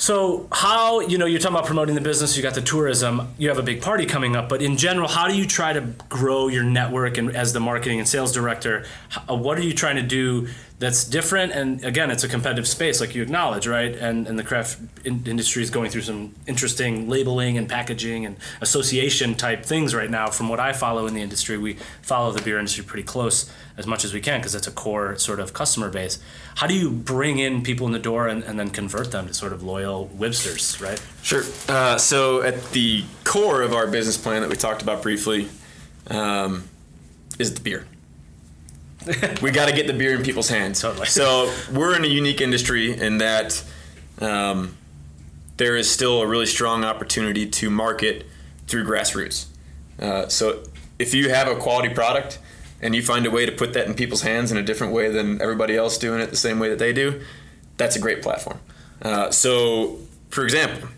[0.00, 3.50] so how you know you're talking about promoting the business, you got the tourism, you
[3.50, 6.48] have a big party coming up, but in general, how do you try to grow
[6.48, 8.86] your network and as the marketing and sales director,
[9.28, 10.48] uh, what are you trying to do
[10.80, 11.52] that's different?
[11.52, 13.94] And again, it's a competitive space, like you acknowledge, right?
[13.94, 18.36] And and the craft in- industry is going through some interesting labeling and packaging and
[18.62, 20.30] association type things right now.
[20.30, 23.86] From what I follow in the industry, we follow the beer industry pretty close as
[23.86, 26.18] much as we can because it's a core sort of customer base.
[26.56, 29.34] How do you bring in people in the door and, and then convert them to
[29.34, 31.00] sort of loyal Websters, right?
[31.22, 31.42] Sure.
[31.68, 35.48] Uh, so at the core of our business plan that we talked about briefly
[36.08, 36.64] um,
[37.38, 37.84] is the beer.
[39.42, 40.80] we got to get the beer in people's hands.
[40.80, 41.06] Totally.
[41.06, 43.62] So we're in a unique industry in that
[44.20, 44.76] um,
[45.56, 48.26] there is still a really strong opportunity to market
[48.66, 49.46] through grassroots.
[49.98, 50.62] Uh, so
[50.98, 52.38] if you have a quality product
[52.82, 55.08] and you find a way to put that in people's hands in a different way
[55.10, 57.20] than everybody else doing it the same way that they do,
[57.76, 58.58] that's a great platform.
[59.02, 60.88] Uh, so, for example,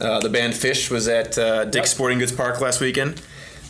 [0.00, 1.94] uh, the band Phish was at uh, Dick's Yep.
[1.96, 3.20] Sporting Goods Park last weekend.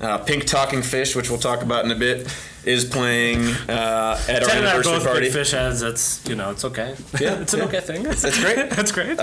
[0.00, 2.26] Uh, Pink Talking Fish, which we'll talk about in a bit,
[2.64, 5.20] is playing uh, at our Ted and are anniversary both party.
[5.20, 5.80] big fish heads.
[5.80, 6.94] That's you know, it's okay.
[7.20, 7.66] Yeah, it's an yeah.
[7.66, 8.02] okay thing.
[8.02, 8.70] That's great.
[8.70, 9.18] That's great.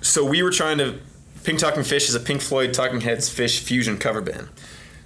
[0.00, 1.00] so we were trying to
[1.44, 4.48] Pink Talking Fish is a Pink Floyd Talking Heads Phish fusion cover band.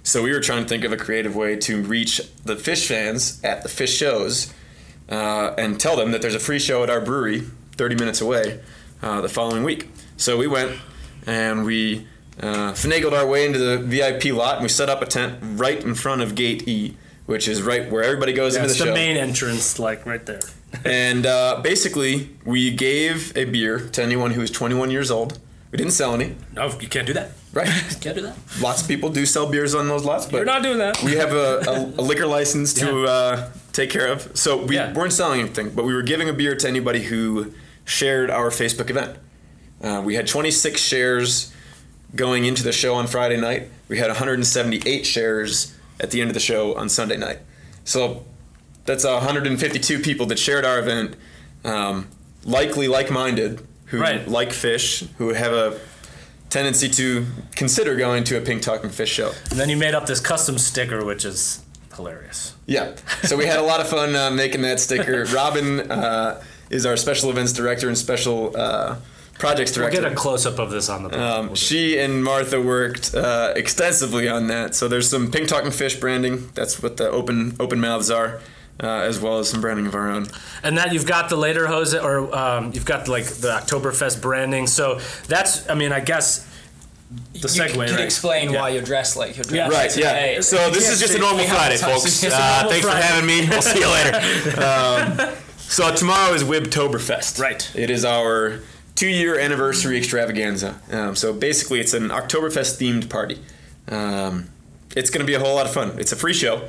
[0.03, 3.41] So we were trying to think of a creative way to reach the Phish fans
[3.43, 4.53] at the Phish shows
[5.09, 7.41] uh, and tell them that there's a free show at our brewery
[7.77, 8.59] 30 minutes away
[9.01, 9.89] uh, the following week.
[10.17, 10.77] So we went
[11.25, 12.05] and we
[12.39, 15.81] uh, finagled our way into the VIP lot and we set up a tent right
[15.81, 18.85] in front of Gate E, which is right where everybody goes into the show.
[18.85, 20.41] That's the the show main entrance, like right there.
[20.85, 25.39] and uh, basically we gave a beer to anyone who was 21 years old.
[25.71, 27.31] We didn't sell any, No, you can't do that.
[27.53, 27.67] right?
[27.91, 28.37] You Can't do that.
[28.61, 31.01] Lots of people do sell beers on those lots, but You're not doing that.
[31.03, 33.09] we have a, a, a liquor license to Yeah.
[33.09, 34.37] uh, take care of.
[34.37, 34.93] So we Yeah.
[34.93, 38.89] weren't selling anything, but we were giving a beer to anybody who shared our Facebook
[38.89, 39.17] event.
[39.81, 41.51] Uh, we had 26 shares
[42.15, 43.69] going into the show on Friday night.
[43.89, 47.39] We had 178 shares at the end of the show on Sunday night.
[47.83, 48.25] So
[48.85, 51.15] that's 152 people that shared our event,
[51.63, 52.07] um,
[52.43, 54.27] likely like-minded, who Right.
[54.27, 55.79] like Phish, who have a
[56.49, 59.31] tendency to consider going to a pink talking fish show.
[59.51, 61.61] And then you made up this custom sticker, which is
[61.95, 62.53] hilarious.
[62.65, 62.95] Yeah.
[63.23, 65.25] So we had a lot of fun uh, making that sticker.
[65.33, 68.95] Robin uh, is our special events director and special uh,
[69.37, 71.09] projects We'll get a close up of this on the.
[71.09, 71.19] book.
[71.19, 74.75] um, We'll she and Martha worked uh, extensively on that.
[74.75, 76.49] So there's some pink talking fish branding.
[76.53, 78.39] That's what the open open mouths are,
[78.81, 80.27] uh, as well as some branding of our own.
[80.63, 84.67] And that you've got the later hose, or um, you've got like the Oktoberfest branding.
[84.67, 86.49] So that's, I mean, I guess
[87.33, 87.99] the You segue, could right?
[87.99, 88.61] explain Yeah.
[88.61, 89.67] why you're dressed like you're Yeah.
[89.67, 89.97] dressed.
[89.97, 90.13] Right, yeah.
[90.17, 92.05] Hey, So this is just a normal we Friday, folks.
[92.05, 93.01] It's just a Uh, normal thanks Friday.
[93.01, 93.47] for having me.
[93.49, 94.21] We'll see you later.
[95.29, 95.35] Um,
[95.67, 97.39] so tomorrow is Wibtoberfest.
[97.39, 97.69] Right.
[97.75, 98.59] It is our
[98.95, 100.79] two-year anniversary extravaganza.
[100.91, 103.39] Um, so basically, it's an Oktoberfest themed party.
[103.87, 104.49] Um,
[104.95, 105.99] it's going to be a whole lot of fun.
[105.99, 106.61] It's a free show,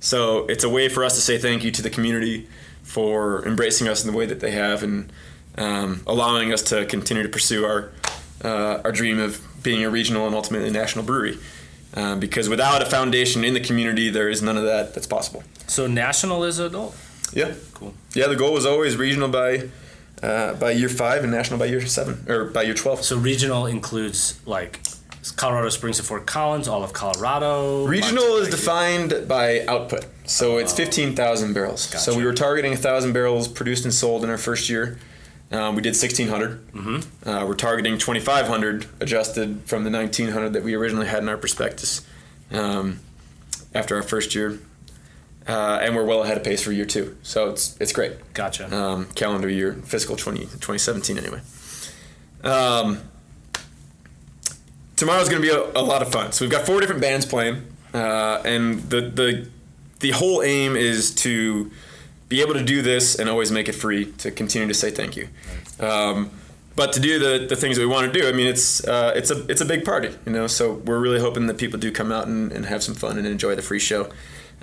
[0.00, 2.48] so it's a way for us to say thank you to the community
[2.82, 5.10] for embracing us in the way that they have and
[5.56, 7.90] um, allowing us to continue to pursue our
[8.44, 11.38] uh, our dream of being a regional and ultimately national brewery.
[11.94, 15.44] Um, because without a foundation in the community, there is none of that that's possible.
[15.66, 16.94] So national is a goal.
[17.34, 17.94] Yeah, Cool.
[18.14, 18.26] yeah.
[18.28, 19.68] The goal was always regional by
[20.22, 23.02] uh, by year five and national by year seven or by year twelve.
[23.02, 24.80] So regional includes like
[25.36, 27.86] Colorado Springs to Fort Collins, all of Colorado.
[27.86, 31.82] Regional is defined by output, so it's fifteen thousand barrels.
[31.82, 34.98] So we were targeting thousand barrels produced and sold in our first year.
[35.50, 36.72] Um, we did 1,600.
[36.72, 37.28] Mm-hmm.
[37.28, 41.22] Uh, we're targeting twenty five hundred, adjusted from the nineteen hundred that we originally had
[41.22, 42.06] in our prospectus
[42.50, 43.00] um,
[43.74, 44.58] after our first year,
[45.48, 47.16] uh, and we're well ahead of pace for year two.
[47.22, 48.34] So it's it's great.
[48.34, 48.74] Gotcha.
[48.74, 51.40] um, calendar year, fiscal 20, 2017 anyway.
[52.44, 53.00] Um,
[54.96, 56.32] tomorrow's going to be a, a lot of fun.
[56.32, 59.48] So we've got four different bands playing, uh, and the, the
[60.00, 61.70] the whole aim is to
[62.28, 65.16] be able to do this and always make it free to continue to say thank
[65.16, 65.28] you.
[65.78, 66.30] Um,
[66.74, 69.12] but to do the, the things that we want to do, I mean, it's uh,
[69.14, 70.46] it's a it's a big party, you know.
[70.46, 73.26] So we're really hoping that people do come out and, and have some fun and
[73.26, 74.10] enjoy the free show.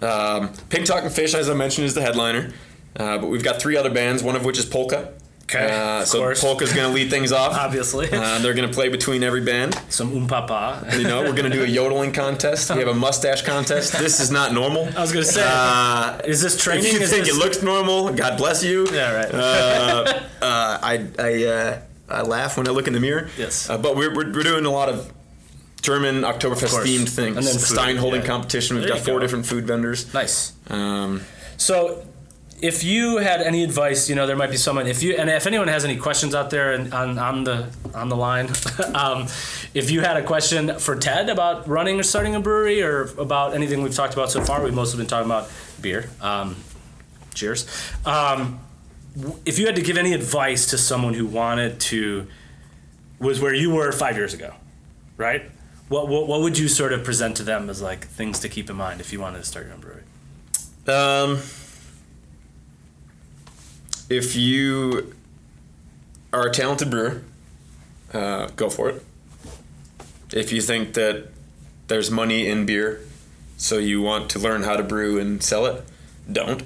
[0.02, 2.52] Um, Pink Talking Fish, as I mentioned, is the headliner,
[2.98, 5.14] uh, but we've got three other bands, one of which is Polka.
[5.44, 6.44] Okay, Uh, so course.
[6.44, 7.54] Polka's going to lead things off.
[7.66, 8.08] Obviously.
[8.12, 9.74] Uh, they're going to play between every band.
[9.90, 10.96] Some umpapa.
[10.96, 12.70] You know, we're going to do a yodeling contest.
[12.70, 13.94] We have a mustache contest.
[13.98, 14.88] This is not normal.
[14.96, 16.86] I was gonna say, Uh, is this training?
[16.86, 18.88] if you Is think this- it looks normal, God bless you.
[18.94, 19.34] Yeah, right.
[19.34, 23.30] Uh, uh, I I, uh, I laugh when I look in the mirror.
[23.36, 23.70] Yes.
[23.72, 25.12] Uh, but we're, we're, we're doing a lot of
[25.82, 27.38] German Oktoberfest themed things.
[27.38, 28.28] And then food, Stein holding yeah.
[28.28, 28.76] competition.
[28.78, 29.20] We've There got four go.
[29.20, 30.14] different food vendors.
[30.14, 30.54] nice.
[30.70, 31.22] Um,
[31.58, 32.06] So,
[32.62, 34.86] if you had any advice, you know, there might be someone.
[34.86, 38.10] If you and if anyone has any questions out there and on, on the on
[38.10, 38.50] the line,
[38.94, 39.28] um,
[39.74, 43.54] if you had a question for Ted about running or starting a brewery or about
[43.54, 45.50] anything we've talked about so far, we've mostly been talking about
[45.82, 46.10] beer.
[46.20, 46.58] Um,
[47.34, 47.66] cheers.
[48.06, 48.60] Um,
[49.46, 52.28] if you had to give any advice to someone who wanted to,
[53.20, 54.54] was where you were five years ago,
[55.18, 55.50] right?
[55.90, 58.70] What, what what would you sort of present to them as like things to keep
[58.70, 60.04] in mind if you wanted to start your own brewery?
[60.88, 61.40] Um,
[64.10, 65.16] if you
[66.32, 67.24] are a talented brewer,
[68.14, 69.04] uh, go for it.
[70.32, 71.28] If you think that
[71.88, 73.02] there's money in beer,
[73.58, 75.84] so you want to learn how to brew and sell it,
[76.32, 76.64] don't.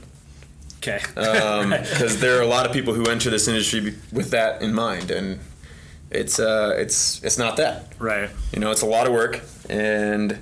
[0.78, 1.00] Okay.
[1.16, 5.12] Because there are a lot of people who enter this industry with that in mind,
[5.12, 5.40] and
[6.14, 7.94] it's uh, it's it's not that.
[8.00, 8.30] right.
[8.54, 10.40] You know, it's a lot of work, and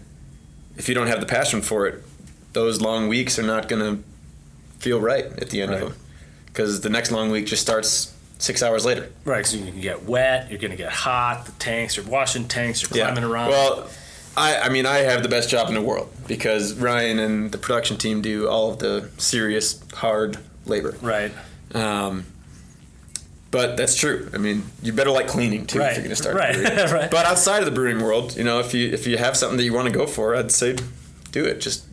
[0.77, 2.03] if you don't have the passion for it,
[2.53, 4.03] those long weeks are not going to
[4.79, 5.81] feel right at the end Right.
[5.83, 5.97] of them.
[6.47, 9.09] Because the next long week just starts six hours later.
[9.23, 12.81] Right, so you can get wet, you're gonna get hot, the tanks, you're washing tanks,
[12.81, 13.49] you're climbing around.
[13.51, 13.87] Well,
[14.35, 17.57] I, I mean, I have the best job in the world because Ryan and the
[17.59, 20.95] production team do all of the serious, hard labor.
[21.01, 21.31] right,
[21.75, 22.25] Um,
[23.51, 24.29] but that's true.
[24.33, 26.35] I mean, you better like cleaning too Right, if you're going to start.
[26.35, 26.55] right,
[26.91, 27.11] right.
[27.11, 29.63] But outside of the brewing world, you know, if you if you have something that
[29.65, 30.77] you want to go for, I'd say
[31.31, 31.61] do it.
[31.61, 31.85] Just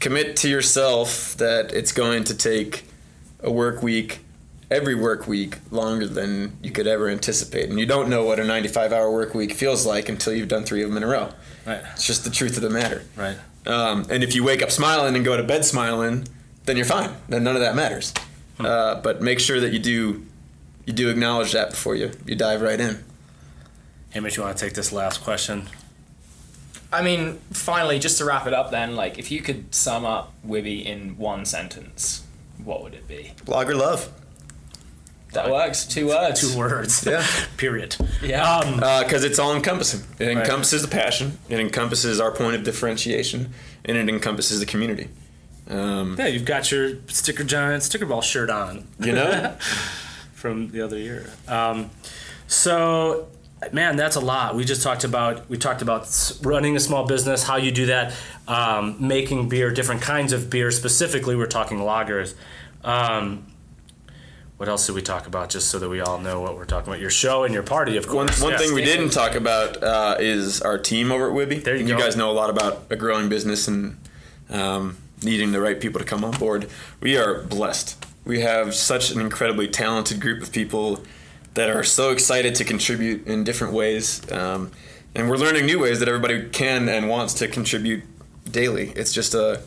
[0.00, 2.84] commit to yourself that it's going to take
[3.42, 4.20] a work week,
[4.70, 7.68] every work week, longer than you could ever anticipate.
[7.68, 10.64] And you don't know what a 95 hour work week feels like until you've done
[10.64, 11.30] three of them in a row.
[11.66, 13.02] right, It's just the truth of the matter.
[13.16, 13.36] right.
[13.66, 16.26] Um, and if you wake up smiling and go to bed smiling,
[16.64, 17.10] then you're fine.
[17.28, 18.14] Then none of that matters.
[18.58, 20.26] Uh, but make sure that you do
[20.86, 23.04] you do acknowledge that before you, you dive right in.
[24.10, 25.68] Hey, Mitch, you want to take this last question?
[26.90, 30.32] I mean, finally, just to wrap it up, then, like, if you could sum up
[30.46, 32.24] Wibby in one sentence,
[32.64, 33.32] what would it be?
[33.46, 34.10] Lager love.
[35.34, 35.84] That works.
[35.84, 36.40] Two words.
[36.52, 37.04] Two words.
[37.06, 37.26] Yeah.
[37.58, 37.96] Period.
[38.22, 38.42] Yeah.
[38.50, 40.00] Um, Because it's all encompassing.
[40.18, 40.38] It Right.
[40.38, 41.38] encompasses the passion.
[41.50, 43.52] It encompasses our point of differentiation,
[43.84, 45.08] and it encompasses the community.
[45.68, 49.54] Um, yeah, you've got your sticker giant sticker ball shirt on you know,
[50.32, 51.30] from the other year.
[51.46, 51.90] Um,
[52.46, 53.28] so,
[53.72, 54.54] man, that's a lot.
[54.56, 56.08] We just talked about we talked about
[56.42, 58.14] running a small business, how you do that,
[58.46, 60.70] um, making beer, different kinds of beer.
[60.70, 62.34] Specifically, we're talking lagers.
[62.82, 63.44] Um,
[64.56, 65.50] what else did we talk about?
[65.50, 67.00] Just so that we all know what we're talking about.
[67.00, 68.40] Your show and your party, of course.
[68.42, 68.62] one Yes.
[68.62, 71.62] thing we didn't talk about uh, is our team over at Wibby.
[71.62, 71.98] There you And go.
[71.98, 73.98] guys know a lot about a growing business and
[74.50, 76.68] um, needing the right people to come on board.
[77.00, 78.04] We are blessed.
[78.24, 81.02] We have such an incredibly talented group of people
[81.54, 84.30] that are so excited to contribute in different ways.
[84.30, 84.70] Um,
[85.14, 88.04] and we're learning new ways that everybody can and wants to contribute
[88.50, 88.90] daily.
[88.90, 89.62] It's just a,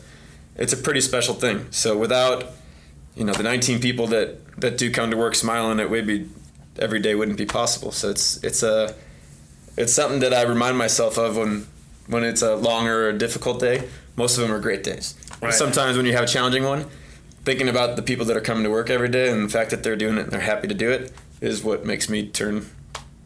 [0.56, 1.66] it's a pretty special thing.
[1.70, 2.44] So without,
[3.14, 6.28] you know, the 19 people that that do come to work smiling at Wibby
[6.78, 7.92] every day wouldn't be possible.
[7.92, 8.94] So it's it's a,
[9.76, 11.66] it's something that I remind myself of when
[12.06, 13.88] when it's a longer or difficult day.
[14.16, 15.14] Most of them are great days.
[15.42, 15.52] Right.
[15.52, 16.86] Sometimes when you have a challenging one,
[17.44, 19.82] thinking about the people that are coming to work every day and the fact that
[19.82, 22.66] they're doing it and they're happy to do it is what makes me turn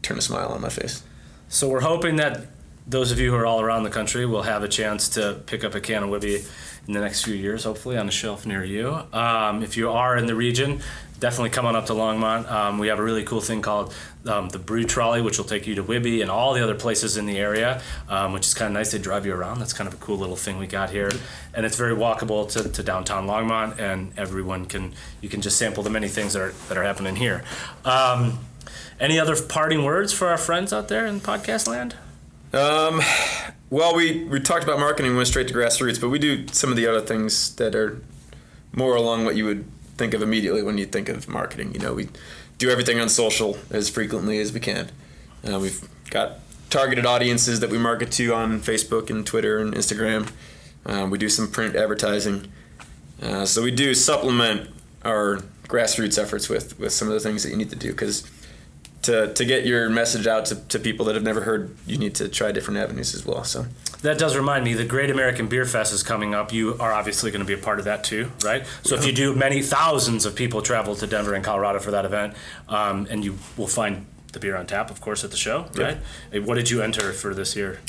[0.01, 1.03] turn a smile on my face.
[1.49, 2.47] So we're hoping that
[2.87, 5.63] those of you who are all around the country will have a chance to pick
[5.63, 6.49] up a can of Wibby
[6.87, 8.89] in the next few years, hopefully on a shelf near you.
[9.13, 10.81] Um, if you are in the region,
[11.19, 12.49] definitely come on up to Longmont.
[12.49, 13.93] Um, we have a really cool thing called
[14.25, 17.17] um, the Brew Trolley, which will take you to Wibby and all the other places
[17.17, 18.91] in the area, um, which is kind of nice.
[18.91, 19.59] They drive you around.
[19.59, 21.11] That's kind of a cool little thing we got here,
[21.53, 25.83] and it's very walkable to, to downtown Longmont, and everyone can you can just sample
[25.83, 27.43] the many things that are that are happening here.
[27.83, 28.39] Um,
[28.99, 31.95] any other parting words for our friends out there in podcast land?
[32.53, 33.01] Um,
[33.69, 36.69] well, we, we talked about marketing, we went straight to grassroots, but we do some
[36.69, 38.01] of the other things that are
[38.73, 39.65] more along what you would
[39.97, 41.73] think of immediately when you think of marketing.
[41.73, 42.09] You know, we
[42.57, 44.89] do everything on social as frequently as we can.
[45.47, 50.31] Uh, we've got targeted audiences that we market to on Facebook and Twitter and Instagram.
[50.85, 52.51] Um, we do some print advertising.
[53.21, 54.69] Uh, so we do supplement
[55.03, 58.21] our grassroots efforts with, with some of the things that you need to do because
[59.03, 62.15] to, to get your message out to, to people that have never heard, you need
[62.15, 63.43] to try different avenues as well.
[63.43, 63.65] So
[64.01, 66.51] That does remind me, the Great American Beer Fest is coming up.
[66.51, 68.65] You are obviously going to be a part of that too, right?
[68.83, 72.05] So if you do, many thousands of people travel to Denver and Colorado for that
[72.05, 72.33] event,
[72.67, 75.97] um, and you will find the beer on tap, of course, at the show, right?
[76.45, 77.79] What did you enter for this year?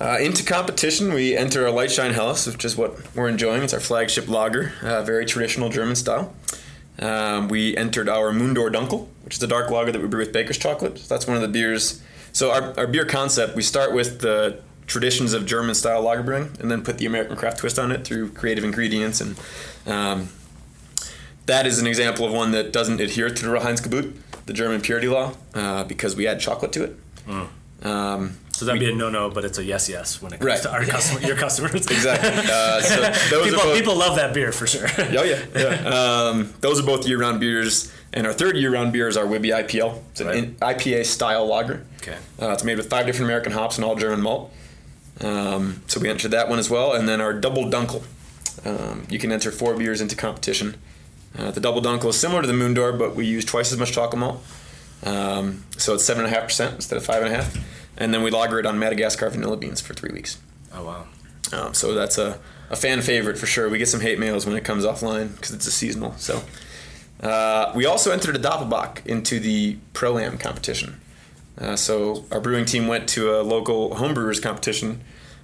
[0.00, 3.62] Uh, into competition, we enter a Lightshine Helles, which is what we're enjoying.
[3.64, 6.34] It's our flagship lager, uh, very traditional German style.
[7.00, 10.32] Um, we entered our Mundor Dunkel, which is a dark lager that we brew with
[10.32, 10.98] baker's chocolate.
[10.98, 12.02] So that's one of the beers.
[12.32, 16.56] So our, our beer concept, we start with the traditions of German style lager brewing,
[16.60, 19.20] and then put the American craft twist on it through creative ingredients.
[19.20, 19.38] And
[19.86, 20.28] um,
[21.46, 24.14] that is an example of one that doesn't adhere to the Reinheitsgebot,
[24.46, 26.96] the German purity law, uh, because we add chocolate to it.
[27.82, 30.62] Um, So that'd be a no-no, but it's a yes, yes when it comes Right.
[30.62, 31.74] to our customer, your customers.
[31.86, 32.28] exactly.
[32.52, 34.88] Uh, so those people, both, people love that beer for sure.
[34.98, 35.88] Oh yeah, yeah.
[36.32, 40.02] Um, those are both year-round beers, and our third year-round beer is our Wibby IPL.
[40.10, 40.58] It's an Right.
[40.76, 41.84] IPA style lager.
[42.02, 42.16] Okay.
[42.42, 44.52] Uh, it's made with five different American hops and all German malt.
[45.20, 48.02] Um, so we entered that one as well, and then our double dunkel.
[48.66, 50.76] Um, you can enter four beers into competition.
[51.38, 53.92] Uh, the double dunkel is similar to the Moondor, but we use twice as much
[53.92, 54.44] chocolate malt.
[55.04, 57.56] Um, so it's seven and a half percent instead of five and a half,
[57.98, 60.38] and then we lager it on Madagascar vanilla beans for three weeks.
[60.72, 61.06] Oh wow.
[61.52, 62.38] Um, so that's a,
[62.70, 63.68] a fan favorite for sure.
[63.68, 66.14] We get some hate mails when it comes offline because it's a seasonal.
[66.16, 66.42] So
[67.22, 71.00] uh, we also entered a Doppelbock into the Pro Am competition.
[71.58, 75.00] Uh, so our brewing team went to a local homebrewers competition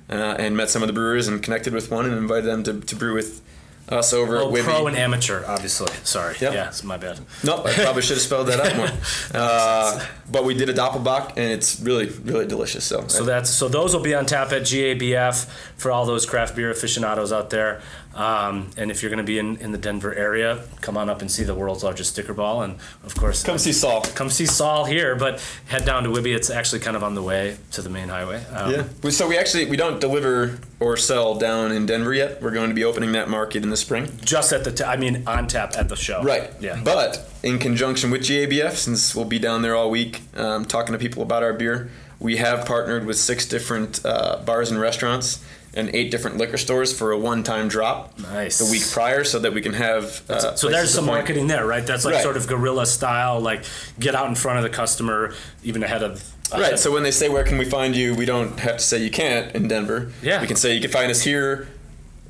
[0.08, 2.80] uh, and met some of the brewers and connected with one and invited them to,
[2.80, 3.42] to brew with
[3.88, 4.62] us over Oh, at Wibby.
[4.64, 5.92] pro and amateur, obviously.
[6.04, 6.36] Sorry.
[6.40, 6.52] Yep.
[6.54, 7.20] Yeah, it's my bad.
[7.44, 8.88] Nope, I probably should have spelled that out more.
[9.34, 12.84] Uh, but we did a Doppelbock and it's really, really delicious.
[12.84, 16.54] So, So that's so those will be on tap at GABF for all those craft
[16.56, 17.82] beer aficionados out there.
[18.14, 21.20] Um, and if you're going to be in, in the Denver area, come on up
[21.20, 22.62] and see the world's largest sticker ball.
[22.62, 24.02] And of course, come see Saul.
[24.14, 25.16] come see Saul here.
[25.16, 26.34] But head down to Wibby.
[26.34, 28.44] It's actually kind of on the way to the main highway.
[28.46, 29.10] Um, Yeah.
[29.10, 32.40] So we actually we don't deliver or sell down in Denver yet.
[32.40, 34.10] We're going to be opening that market in the spring.
[34.22, 36.22] Just at the t- I mean on tap at the show.
[36.22, 36.50] Right.
[36.60, 36.80] Yeah.
[36.84, 40.98] But in conjunction with GABF, since we'll be down there all week um, talking to
[40.98, 41.90] people about our beer,
[42.24, 46.96] we have partnered with six different uh, bars and restaurants and eight different liquor stores
[46.96, 48.58] for a one-time drop Nice.
[48.58, 50.22] the week prior, so that we can have.
[50.30, 51.86] Uh, So there's some marketing there, right?
[51.86, 52.22] That's like Right.
[52.22, 53.64] sort of guerrilla style, like
[54.00, 56.22] get out in front of the customer even ahead of.
[56.52, 56.78] Right.
[56.78, 59.10] So when they say where can we find you, we don't have to say you
[59.10, 60.12] can't in Denver.
[60.22, 60.40] Yeah.
[60.40, 61.66] We can say you can find us here.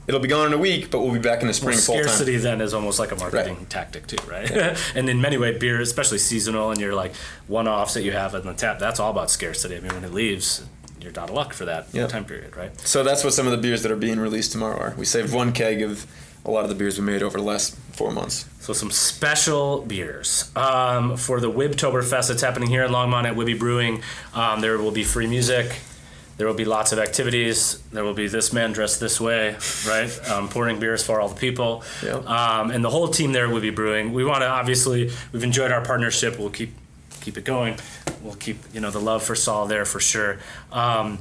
[0.07, 2.05] It'll be gone in a week, but we'll be back in the spring full time.
[2.05, 3.71] scarcity then is almost like a marketing Right.
[3.71, 4.51] tactic too, right?
[4.95, 7.15] and in many ways, beer, especially seasonal, and your like
[7.47, 9.77] one-offs that you have on the tap, that's all about scarcity.
[9.77, 10.65] I mean, when it leaves,
[11.01, 12.09] you're out of luck for that Yep.
[12.11, 12.79] time period, right?
[12.81, 14.95] So that's what some of the beers that are being released tomorrow are.
[14.99, 16.07] We saved one keg of
[16.47, 18.45] a lot of the beers we made over the last four months.
[18.61, 23.59] So some special beers um, for the Wibtoberfest that's happening here in Longmont at Wibby
[23.59, 24.03] Brewing.
[24.35, 25.77] Um, there will be free music.
[26.37, 27.79] There will be lots of activities.
[27.93, 29.57] There will be this man dressed this way,
[29.87, 30.11] right?
[30.35, 31.85] Um, pouring beers for all the people.
[32.27, 34.13] Um, and the whole team there will be brewing.
[34.13, 36.39] We want to obviously, we've enjoyed our partnership.
[36.39, 36.75] We'll keep
[37.21, 37.77] keep it going.
[38.23, 40.39] We'll keep you know the love for Saul there for sure.
[40.73, 41.19] Um,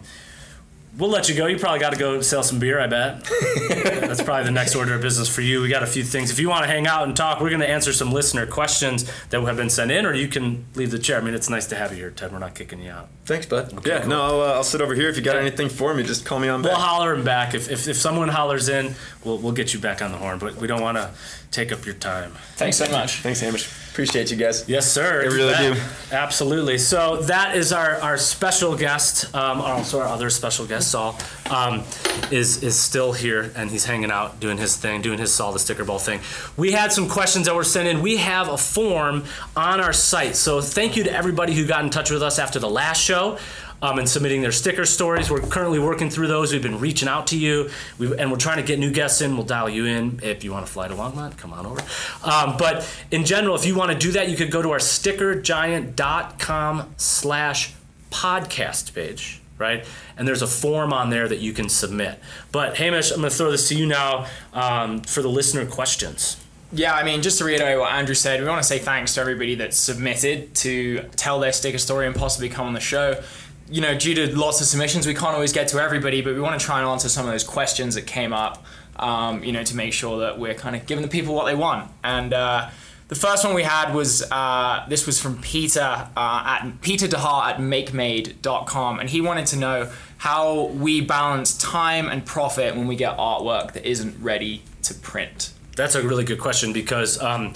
[0.98, 1.46] we'll let you go.
[1.48, 3.24] You probably got to go sell some beer, I bet.
[3.84, 5.62] That's probably the next order of business for you.
[5.62, 6.32] We got a few things.
[6.32, 9.10] If you want to hang out and talk, we're going to answer some listener questions
[9.30, 11.18] that have been sent in, or you can leave the chair.
[11.20, 12.32] I mean, it's nice to have you here, Ted.
[12.32, 13.10] We're not kicking you out.
[13.26, 13.86] Thanks, bud.
[13.86, 15.10] yeah, no, I'll, uh, I'll sit over here.
[15.10, 16.72] If you got anything for me, just call me on back.
[16.72, 17.54] We'll holler him back.
[17.54, 20.56] If, if, if someone hollers in, we'll, we'll get you back on the horn, but
[20.56, 21.12] we don't want to
[21.52, 22.34] take up your time.
[22.56, 23.18] Thanks so much.
[23.22, 23.82] Thanks, Hamish.
[23.94, 24.68] Appreciate you guys.
[24.68, 25.22] Yes, sir.
[25.22, 25.82] I really You do.
[26.12, 26.80] Absolutely.
[26.80, 29.34] So that is our, our special guest.
[29.36, 31.16] Um, also, our other special guest, Saul,
[31.52, 31.84] um,
[32.32, 35.60] is is still here and he's hanging out, doing his thing, doing his Saul the
[35.60, 36.22] Sticker Ball thing.
[36.58, 38.02] We had some questions that were sent in.
[38.02, 39.26] We have a form
[39.56, 40.36] on our site.
[40.36, 43.38] So thank you to everybody who got in touch with us after the last show
[43.84, 45.29] um, and submitting their sticker stories.
[45.29, 46.53] We're currently working through those.
[46.53, 47.69] We've been reaching out to you,
[47.99, 49.36] we and we're trying to get new guests in.
[49.36, 51.38] We'll dial you in if you want to fly to Longmont.
[51.38, 51.81] Come on over.
[52.23, 54.79] Um, but in general, if you want to do that, you could go to our
[54.79, 57.73] stickergiant.com slash
[58.09, 59.41] podcast page.
[59.59, 59.86] Right,
[60.17, 62.17] and there's a form on there that you can submit.
[62.51, 66.43] But Hamish, I'm going to throw this to you now um, for the listener questions.
[66.75, 69.21] Yeah, I mean, just to reiterate what Andrew said, we want to say thanks to
[69.21, 73.21] everybody that submitted to tell their sticker story and possibly come on the show.
[73.70, 76.41] You know, due to lots of submissions, we can't always get to everybody, but we
[76.41, 78.64] want to try and answer some of those questions that came up,
[78.97, 81.55] um, you know, to make sure that we're kind of giving the people what they
[81.55, 81.89] want.
[82.03, 82.70] And uh,
[83.07, 87.45] the first one we had was uh, this was from Peter uh, at Peter DeHart
[87.45, 92.95] at makemade.com, and he wanted to know how we balance time and profit when we
[92.95, 95.51] get artwork that isn't ready to print.
[95.76, 97.53] That's a really good question because um,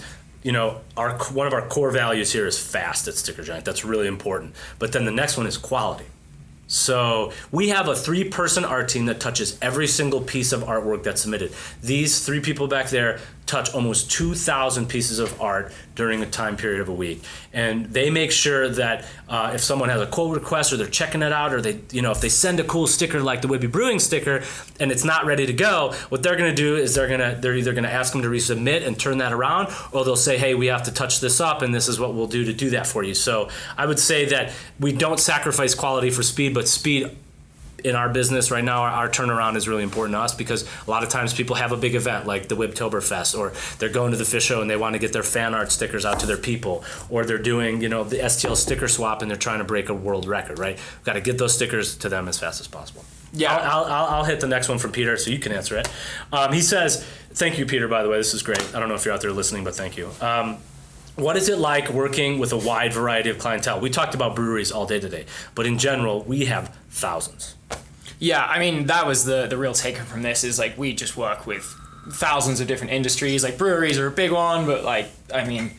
[0.48, 3.66] you know our one of our core values here is fast at Sticker Giant.
[3.66, 4.56] That's really important.
[4.80, 6.06] But then the next one is quality.
[6.68, 11.22] So we have a three-person art team that touches every single piece of artwork that's
[11.22, 11.52] submitted.
[11.84, 16.82] These three people back there touch almost 2,000 pieces of art during a time period
[16.82, 17.24] of a week,
[17.54, 21.22] and they make sure that uh, if someone has a quote request or they're checking
[21.22, 23.72] it out, or they, you know, if they send a cool sticker like the Wibby
[23.72, 24.44] Brewing sticker
[24.80, 27.40] and it's not ready to go, what they're going to do is they're going to
[27.42, 30.38] they're either going to ask them to resubmit and turn that around, or they'll say,
[30.38, 32.70] hey, we have to touch this up, and this is what we'll do to do
[32.72, 33.14] that for you.
[33.14, 37.18] So I would say that we don't sacrifice quality for speed, but speed
[37.84, 40.90] in our business right now, our, our, turnaround is really important to us because a
[40.90, 44.18] lot of times people have a big event like the Wibtoberfest, or they're going to
[44.18, 46.38] the Phish show and they want to get their fan art stickers out to their
[46.38, 49.90] people, or they're doing you know the STL sticker swap and they're trying to break
[49.90, 50.60] a world record.
[50.60, 53.06] Right, we've got to get those stickers to them as fast as possible.
[53.34, 55.90] Yeah, I'll, I'll, I'll hit the next one from Peter so you can answer it.
[56.32, 57.88] Um, he says, "Thank you, Peter.
[57.88, 58.64] By the way, this is great.
[58.74, 60.58] I don't know if you're out there listening, but thank you." Um,
[61.18, 63.80] what is it like working with a wide variety of clientele?
[63.80, 65.26] We talked about breweries all day today,
[65.56, 67.57] but in general, we have thousands.
[68.20, 71.16] Yeah, I mean that was the the real take from this is like we just
[71.18, 71.64] work with
[72.10, 73.44] thousands of different industries.
[73.44, 75.72] Like breweries are a big one, but like I mean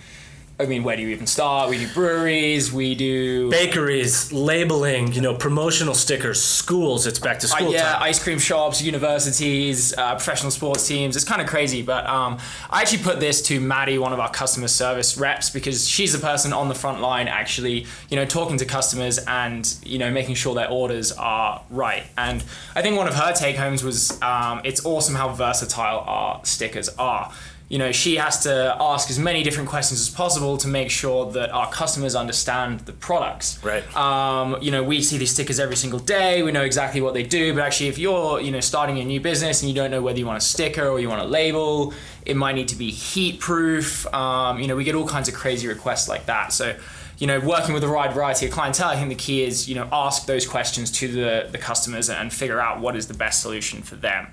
[0.60, 1.70] I mean, where do you even start?
[1.70, 7.06] We do breweries, we do bakeries, labeling, you know, promotional stickers, schools.
[7.06, 7.72] It's back to uh, school.
[7.72, 8.02] yeah, time.
[8.02, 11.14] ice cream shops, universities, uh, professional sports teams.
[11.14, 12.38] It's kind of crazy, but um,
[12.70, 16.18] I actually put this to Maddie, one of our customer service reps, because she's the
[16.18, 20.34] person on the front line, actually, you know, talking to customers and you know making
[20.34, 22.02] sure their orders are right.
[22.16, 22.42] And
[22.74, 26.88] I think one of her take homes was um, it's awesome how versatile our stickers
[26.98, 27.32] are
[27.68, 31.30] you know, she has to ask as many different questions as possible to make sure
[31.32, 33.62] that our customers understand the products.
[33.62, 33.84] Right.
[33.94, 36.42] Um, you know, we see these stickers every single day.
[36.42, 37.52] We know exactly what they do.
[37.52, 40.18] But actually, if you're, you know, starting a new business and you don't know whether
[40.18, 41.92] you want a sticker or you want a label,
[42.24, 44.06] it might need to be heat proof.
[44.14, 46.54] Um, you know, we get all kinds of crazy requests like that.
[46.54, 46.74] So,
[47.18, 49.74] you know, working with a wide variety of clientele, I think the key is, you
[49.74, 53.42] know, ask those questions to the, the customers and figure out what is the best
[53.42, 54.28] solution for them.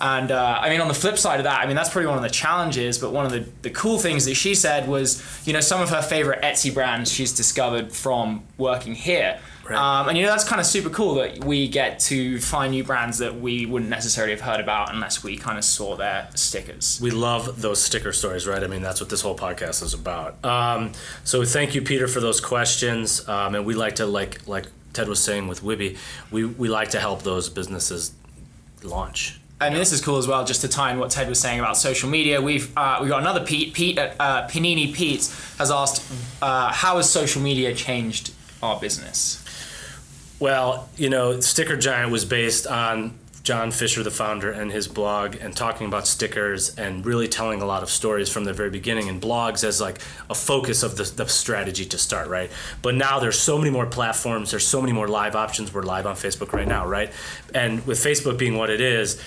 [0.00, 2.18] And uh, I mean, on the flip side of that, I mean, that's probably one
[2.18, 5.52] of the challenges, but one of the, the cool things that she said was, you
[5.52, 9.40] know, some of her favorite Etsy brands she's discovered from working here.
[9.68, 9.76] Right.
[9.76, 12.84] Um, and, you know, that's kind of super cool that we get to find new
[12.84, 16.98] brands that we wouldn't necessarily have heard about unless we kind of saw their stickers.
[17.02, 18.62] We love those sticker stories, right?
[18.62, 20.42] I mean, that's what this whole podcast is about.
[20.42, 20.92] Um,
[21.24, 23.28] so thank you, Peter, for those questions.
[23.28, 25.98] Um, and we like to, like, like Ted was saying with Wibby,
[26.30, 28.12] we, we like to help those businesses
[28.82, 29.38] launch.
[29.60, 30.44] I mean, this is cool as well.
[30.44, 33.20] Just to tie in what Ted was saying about social media, we've uh, we got
[33.20, 33.74] another Pete.
[33.74, 36.02] Pete at uh, Panini Pete has asked,
[36.40, 38.32] uh, "How has social media changed
[38.62, 39.44] our business?"
[40.38, 45.36] Well, you know, Sticker Giant was based on John Fisher, the founder, and his blog,
[45.40, 49.08] and talking about stickers and really telling a lot of stories from the very beginning.
[49.08, 52.50] And blogs as like a focus of the, the strategy to start, right?
[52.82, 54.50] But now there's so many more platforms.
[54.50, 55.72] There's so many more live options.
[55.72, 57.10] We're live on Facebook right now, right?
[57.54, 59.18] And with Facebook being what it is,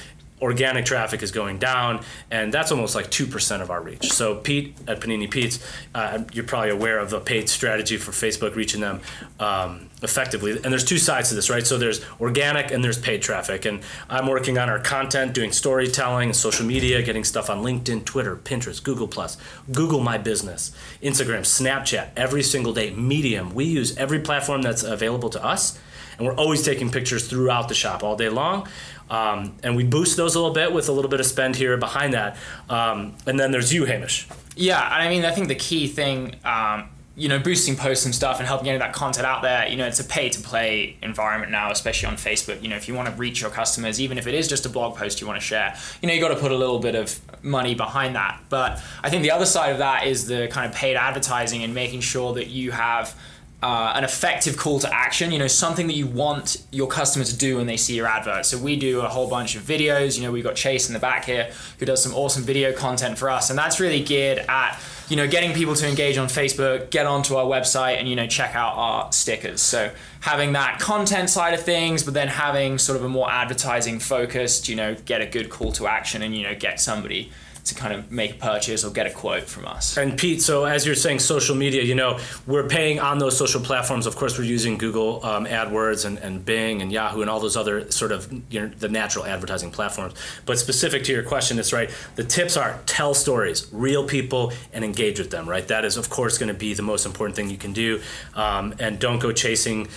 [0.42, 4.12] organic traffic is going down, and that's almost like 2% of our reach.
[4.12, 5.60] So, Pete at Panini Pete's,
[5.94, 9.02] uh, you're probably aware of the paid strategy for Facebook reaching them
[9.40, 10.52] um, effectively.
[10.52, 11.66] And there's two sides to this, right?
[11.66, 13.66] So, there's organic and there's paid traffic.
[13.66, 18.36] And I'm working on our content, doing storytelling, social media, getting stuff on LinkedIn, Twitter,
[18.36, 19.38] Pinterest, Google, Plus,
[19.72, 20.72] Google My Business,
[21.04, 23.54] Instagram, Snapchat, every single day, Medium.
[23.54, 25.80] We use every platform that's available to us
[26.22, 28.68] and we're always taking pictures throughout the shop all day long.
[29.12, 31.76] Um, and we boost those a little bit with a little bit of spend here
[31.78, 32.38] behind that.
[32.70, 34.28] Um, and then there's you, Hamish.
[34.56, 38.40] Yeah, I mean, I think the key thing, um, you know, boosting posts and stuff
[38.40, 41.52] and helping getting that content out there, you know, it's a pay to play environment
[41.52, 42.62] now, especially on Facebook.
[42.64, 44.70] You know, if you want to reach your customers, even if it is just a
[44.70, 46.96] blog post you want to share, you know, you got to put a little bit
[46.96, 48.40] of money behind that.
[48.48, 51.76] But I think the other side of that is the kind of paid advertising and
[51.76, 53.14] making sure that you have
[53.62, 57.38] uh, an effective call to action, you know, something that you want your customer to
[57.38, 58.46] do when they see your advert.
[58.46, 60.18] So we do a whole bunch of videos.
[60.18, 63.20] You know, we've got Chase in the back here who does some awesome video content
[63.20, 66.90] for us, and that's really geared at you know getting people to engage on Facebook,
[66.90, 69.62] get onto our website, and you know check out our stickers.
[69.62, 69.92] So
[70.22, 74.70] having that content side of things, but then having sort of a more advertising focused,
[74.70, 77.32] you know, get a good call to action, and you know get somebody
[77.66, 79.98] to kind of make a purchase or get a quote from us.
[79.98, 83.62] And Pete, so as you're saying, social media, you know, we're paying on those social
[83.62, 84.06] platforms.
[84.06, 87.58] Of course, we're using Google um, AdWords and, and Bing and Yahoo and all those
[87.58, 90.14] other sort of you know, the natural advertising platforms.
[90.46, 91.90] But specific to your question, it's right.
[92.16, 95.48] The tips are tell stories, real people, and engage with them.
[95.48, 95.68] Right.
[95.68, 98.02] That is, of course, going to be the most important thing you can do.
[98.36, 99.88] Um, and don't go chasing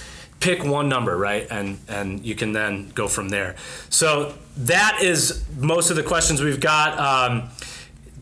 [0.41, 1.47] pick one number, right?
[1.51, 3.57] And and you can then go from there.
[3.91, 6.99] So that is most of the questions we've got.
[6.99, 7.51] Um,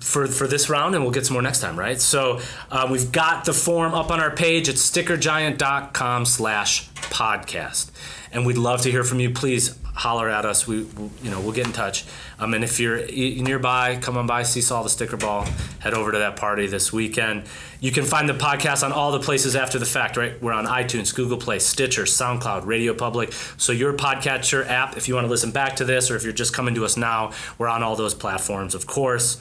[0.00, 2.00] for, for this round, and we'll get some more next time, right?
[2.00, 2.40] So
[2.72, 4.68] uh, we've got the form up on our page.
[4.68, 7.92] It's stickergiant.com slash podcast.
[8.32, 9.30] And we'd love to hear from you.
[9.30, 10.66] Please holler at us.
[10.66, 12.04] We, we, you know, we'll get in touch.
[12.38, 15.46] Um, and if you're nearby, come on by, see Saul the Sticker Ball.
[15.80, 17.44] Head over to that party this weekend.
[17.80, 20.40] You can find the podcast on all the places after the fact, right?
[20.42, 23.32] We're on iTunes, Google Play, Stitcher, SoundCloud, Radio Public.
[23.56, 26.32] So your podcatcher app, if you want to listen back to this, or if you're
[26.32, 29.38] just coming to us now, we're on all those platforms, of course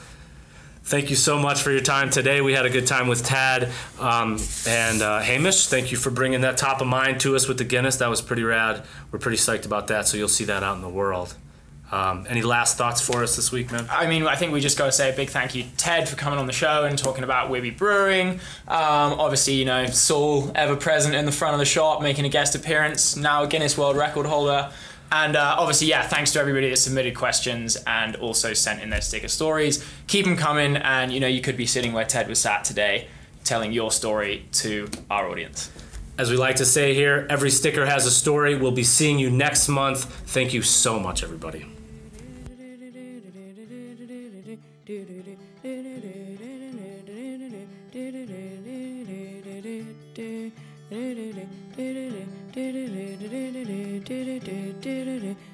[0.84, 2.42] thank you so much for your time today.
[2.42, 5.68] We had a good time with Tad um, and uh, Hamish.
[5.68, 7.98] Thank you for bringing that top of mind to us with the Guinness.
[7.98, 8.84] That was pretty rad.
[9.12, 10.08] We're pretty psyched about that.
[10.08, 11.36] So you'll see that out in the world.
[11.92, 13.86] Um, any last thoughts for us this week, man?
[13.92, 16.16] I mean, I think we just got to say a big thank you, Ted, for
[16.16, 18.40] coming on the show and talking about Wibby Brewing.
[18.70, 22.30] Um, obviously, you know, Saul, ever present in the front of the shop, making a
[22.30, 24.72] guest appearance, now a Guinness World Record holder.
[25.12, 29.02] And uh, obviously, yeah, thanks to everybody that submitted questions and also sent in their
[29.02, 29.86] sticker stories.
[30.08, 33.08] Keep them coming, and you know, you could be sitting where Ted was sat today,
[33.44, 35.70] telling your story to our audience.
[36.18, 38.56] As we like to say here, every sticker has a story.
[38.56, 40.06] We'll be seeing you next month.
[40.06, 41.66] Thank you so much, everybody.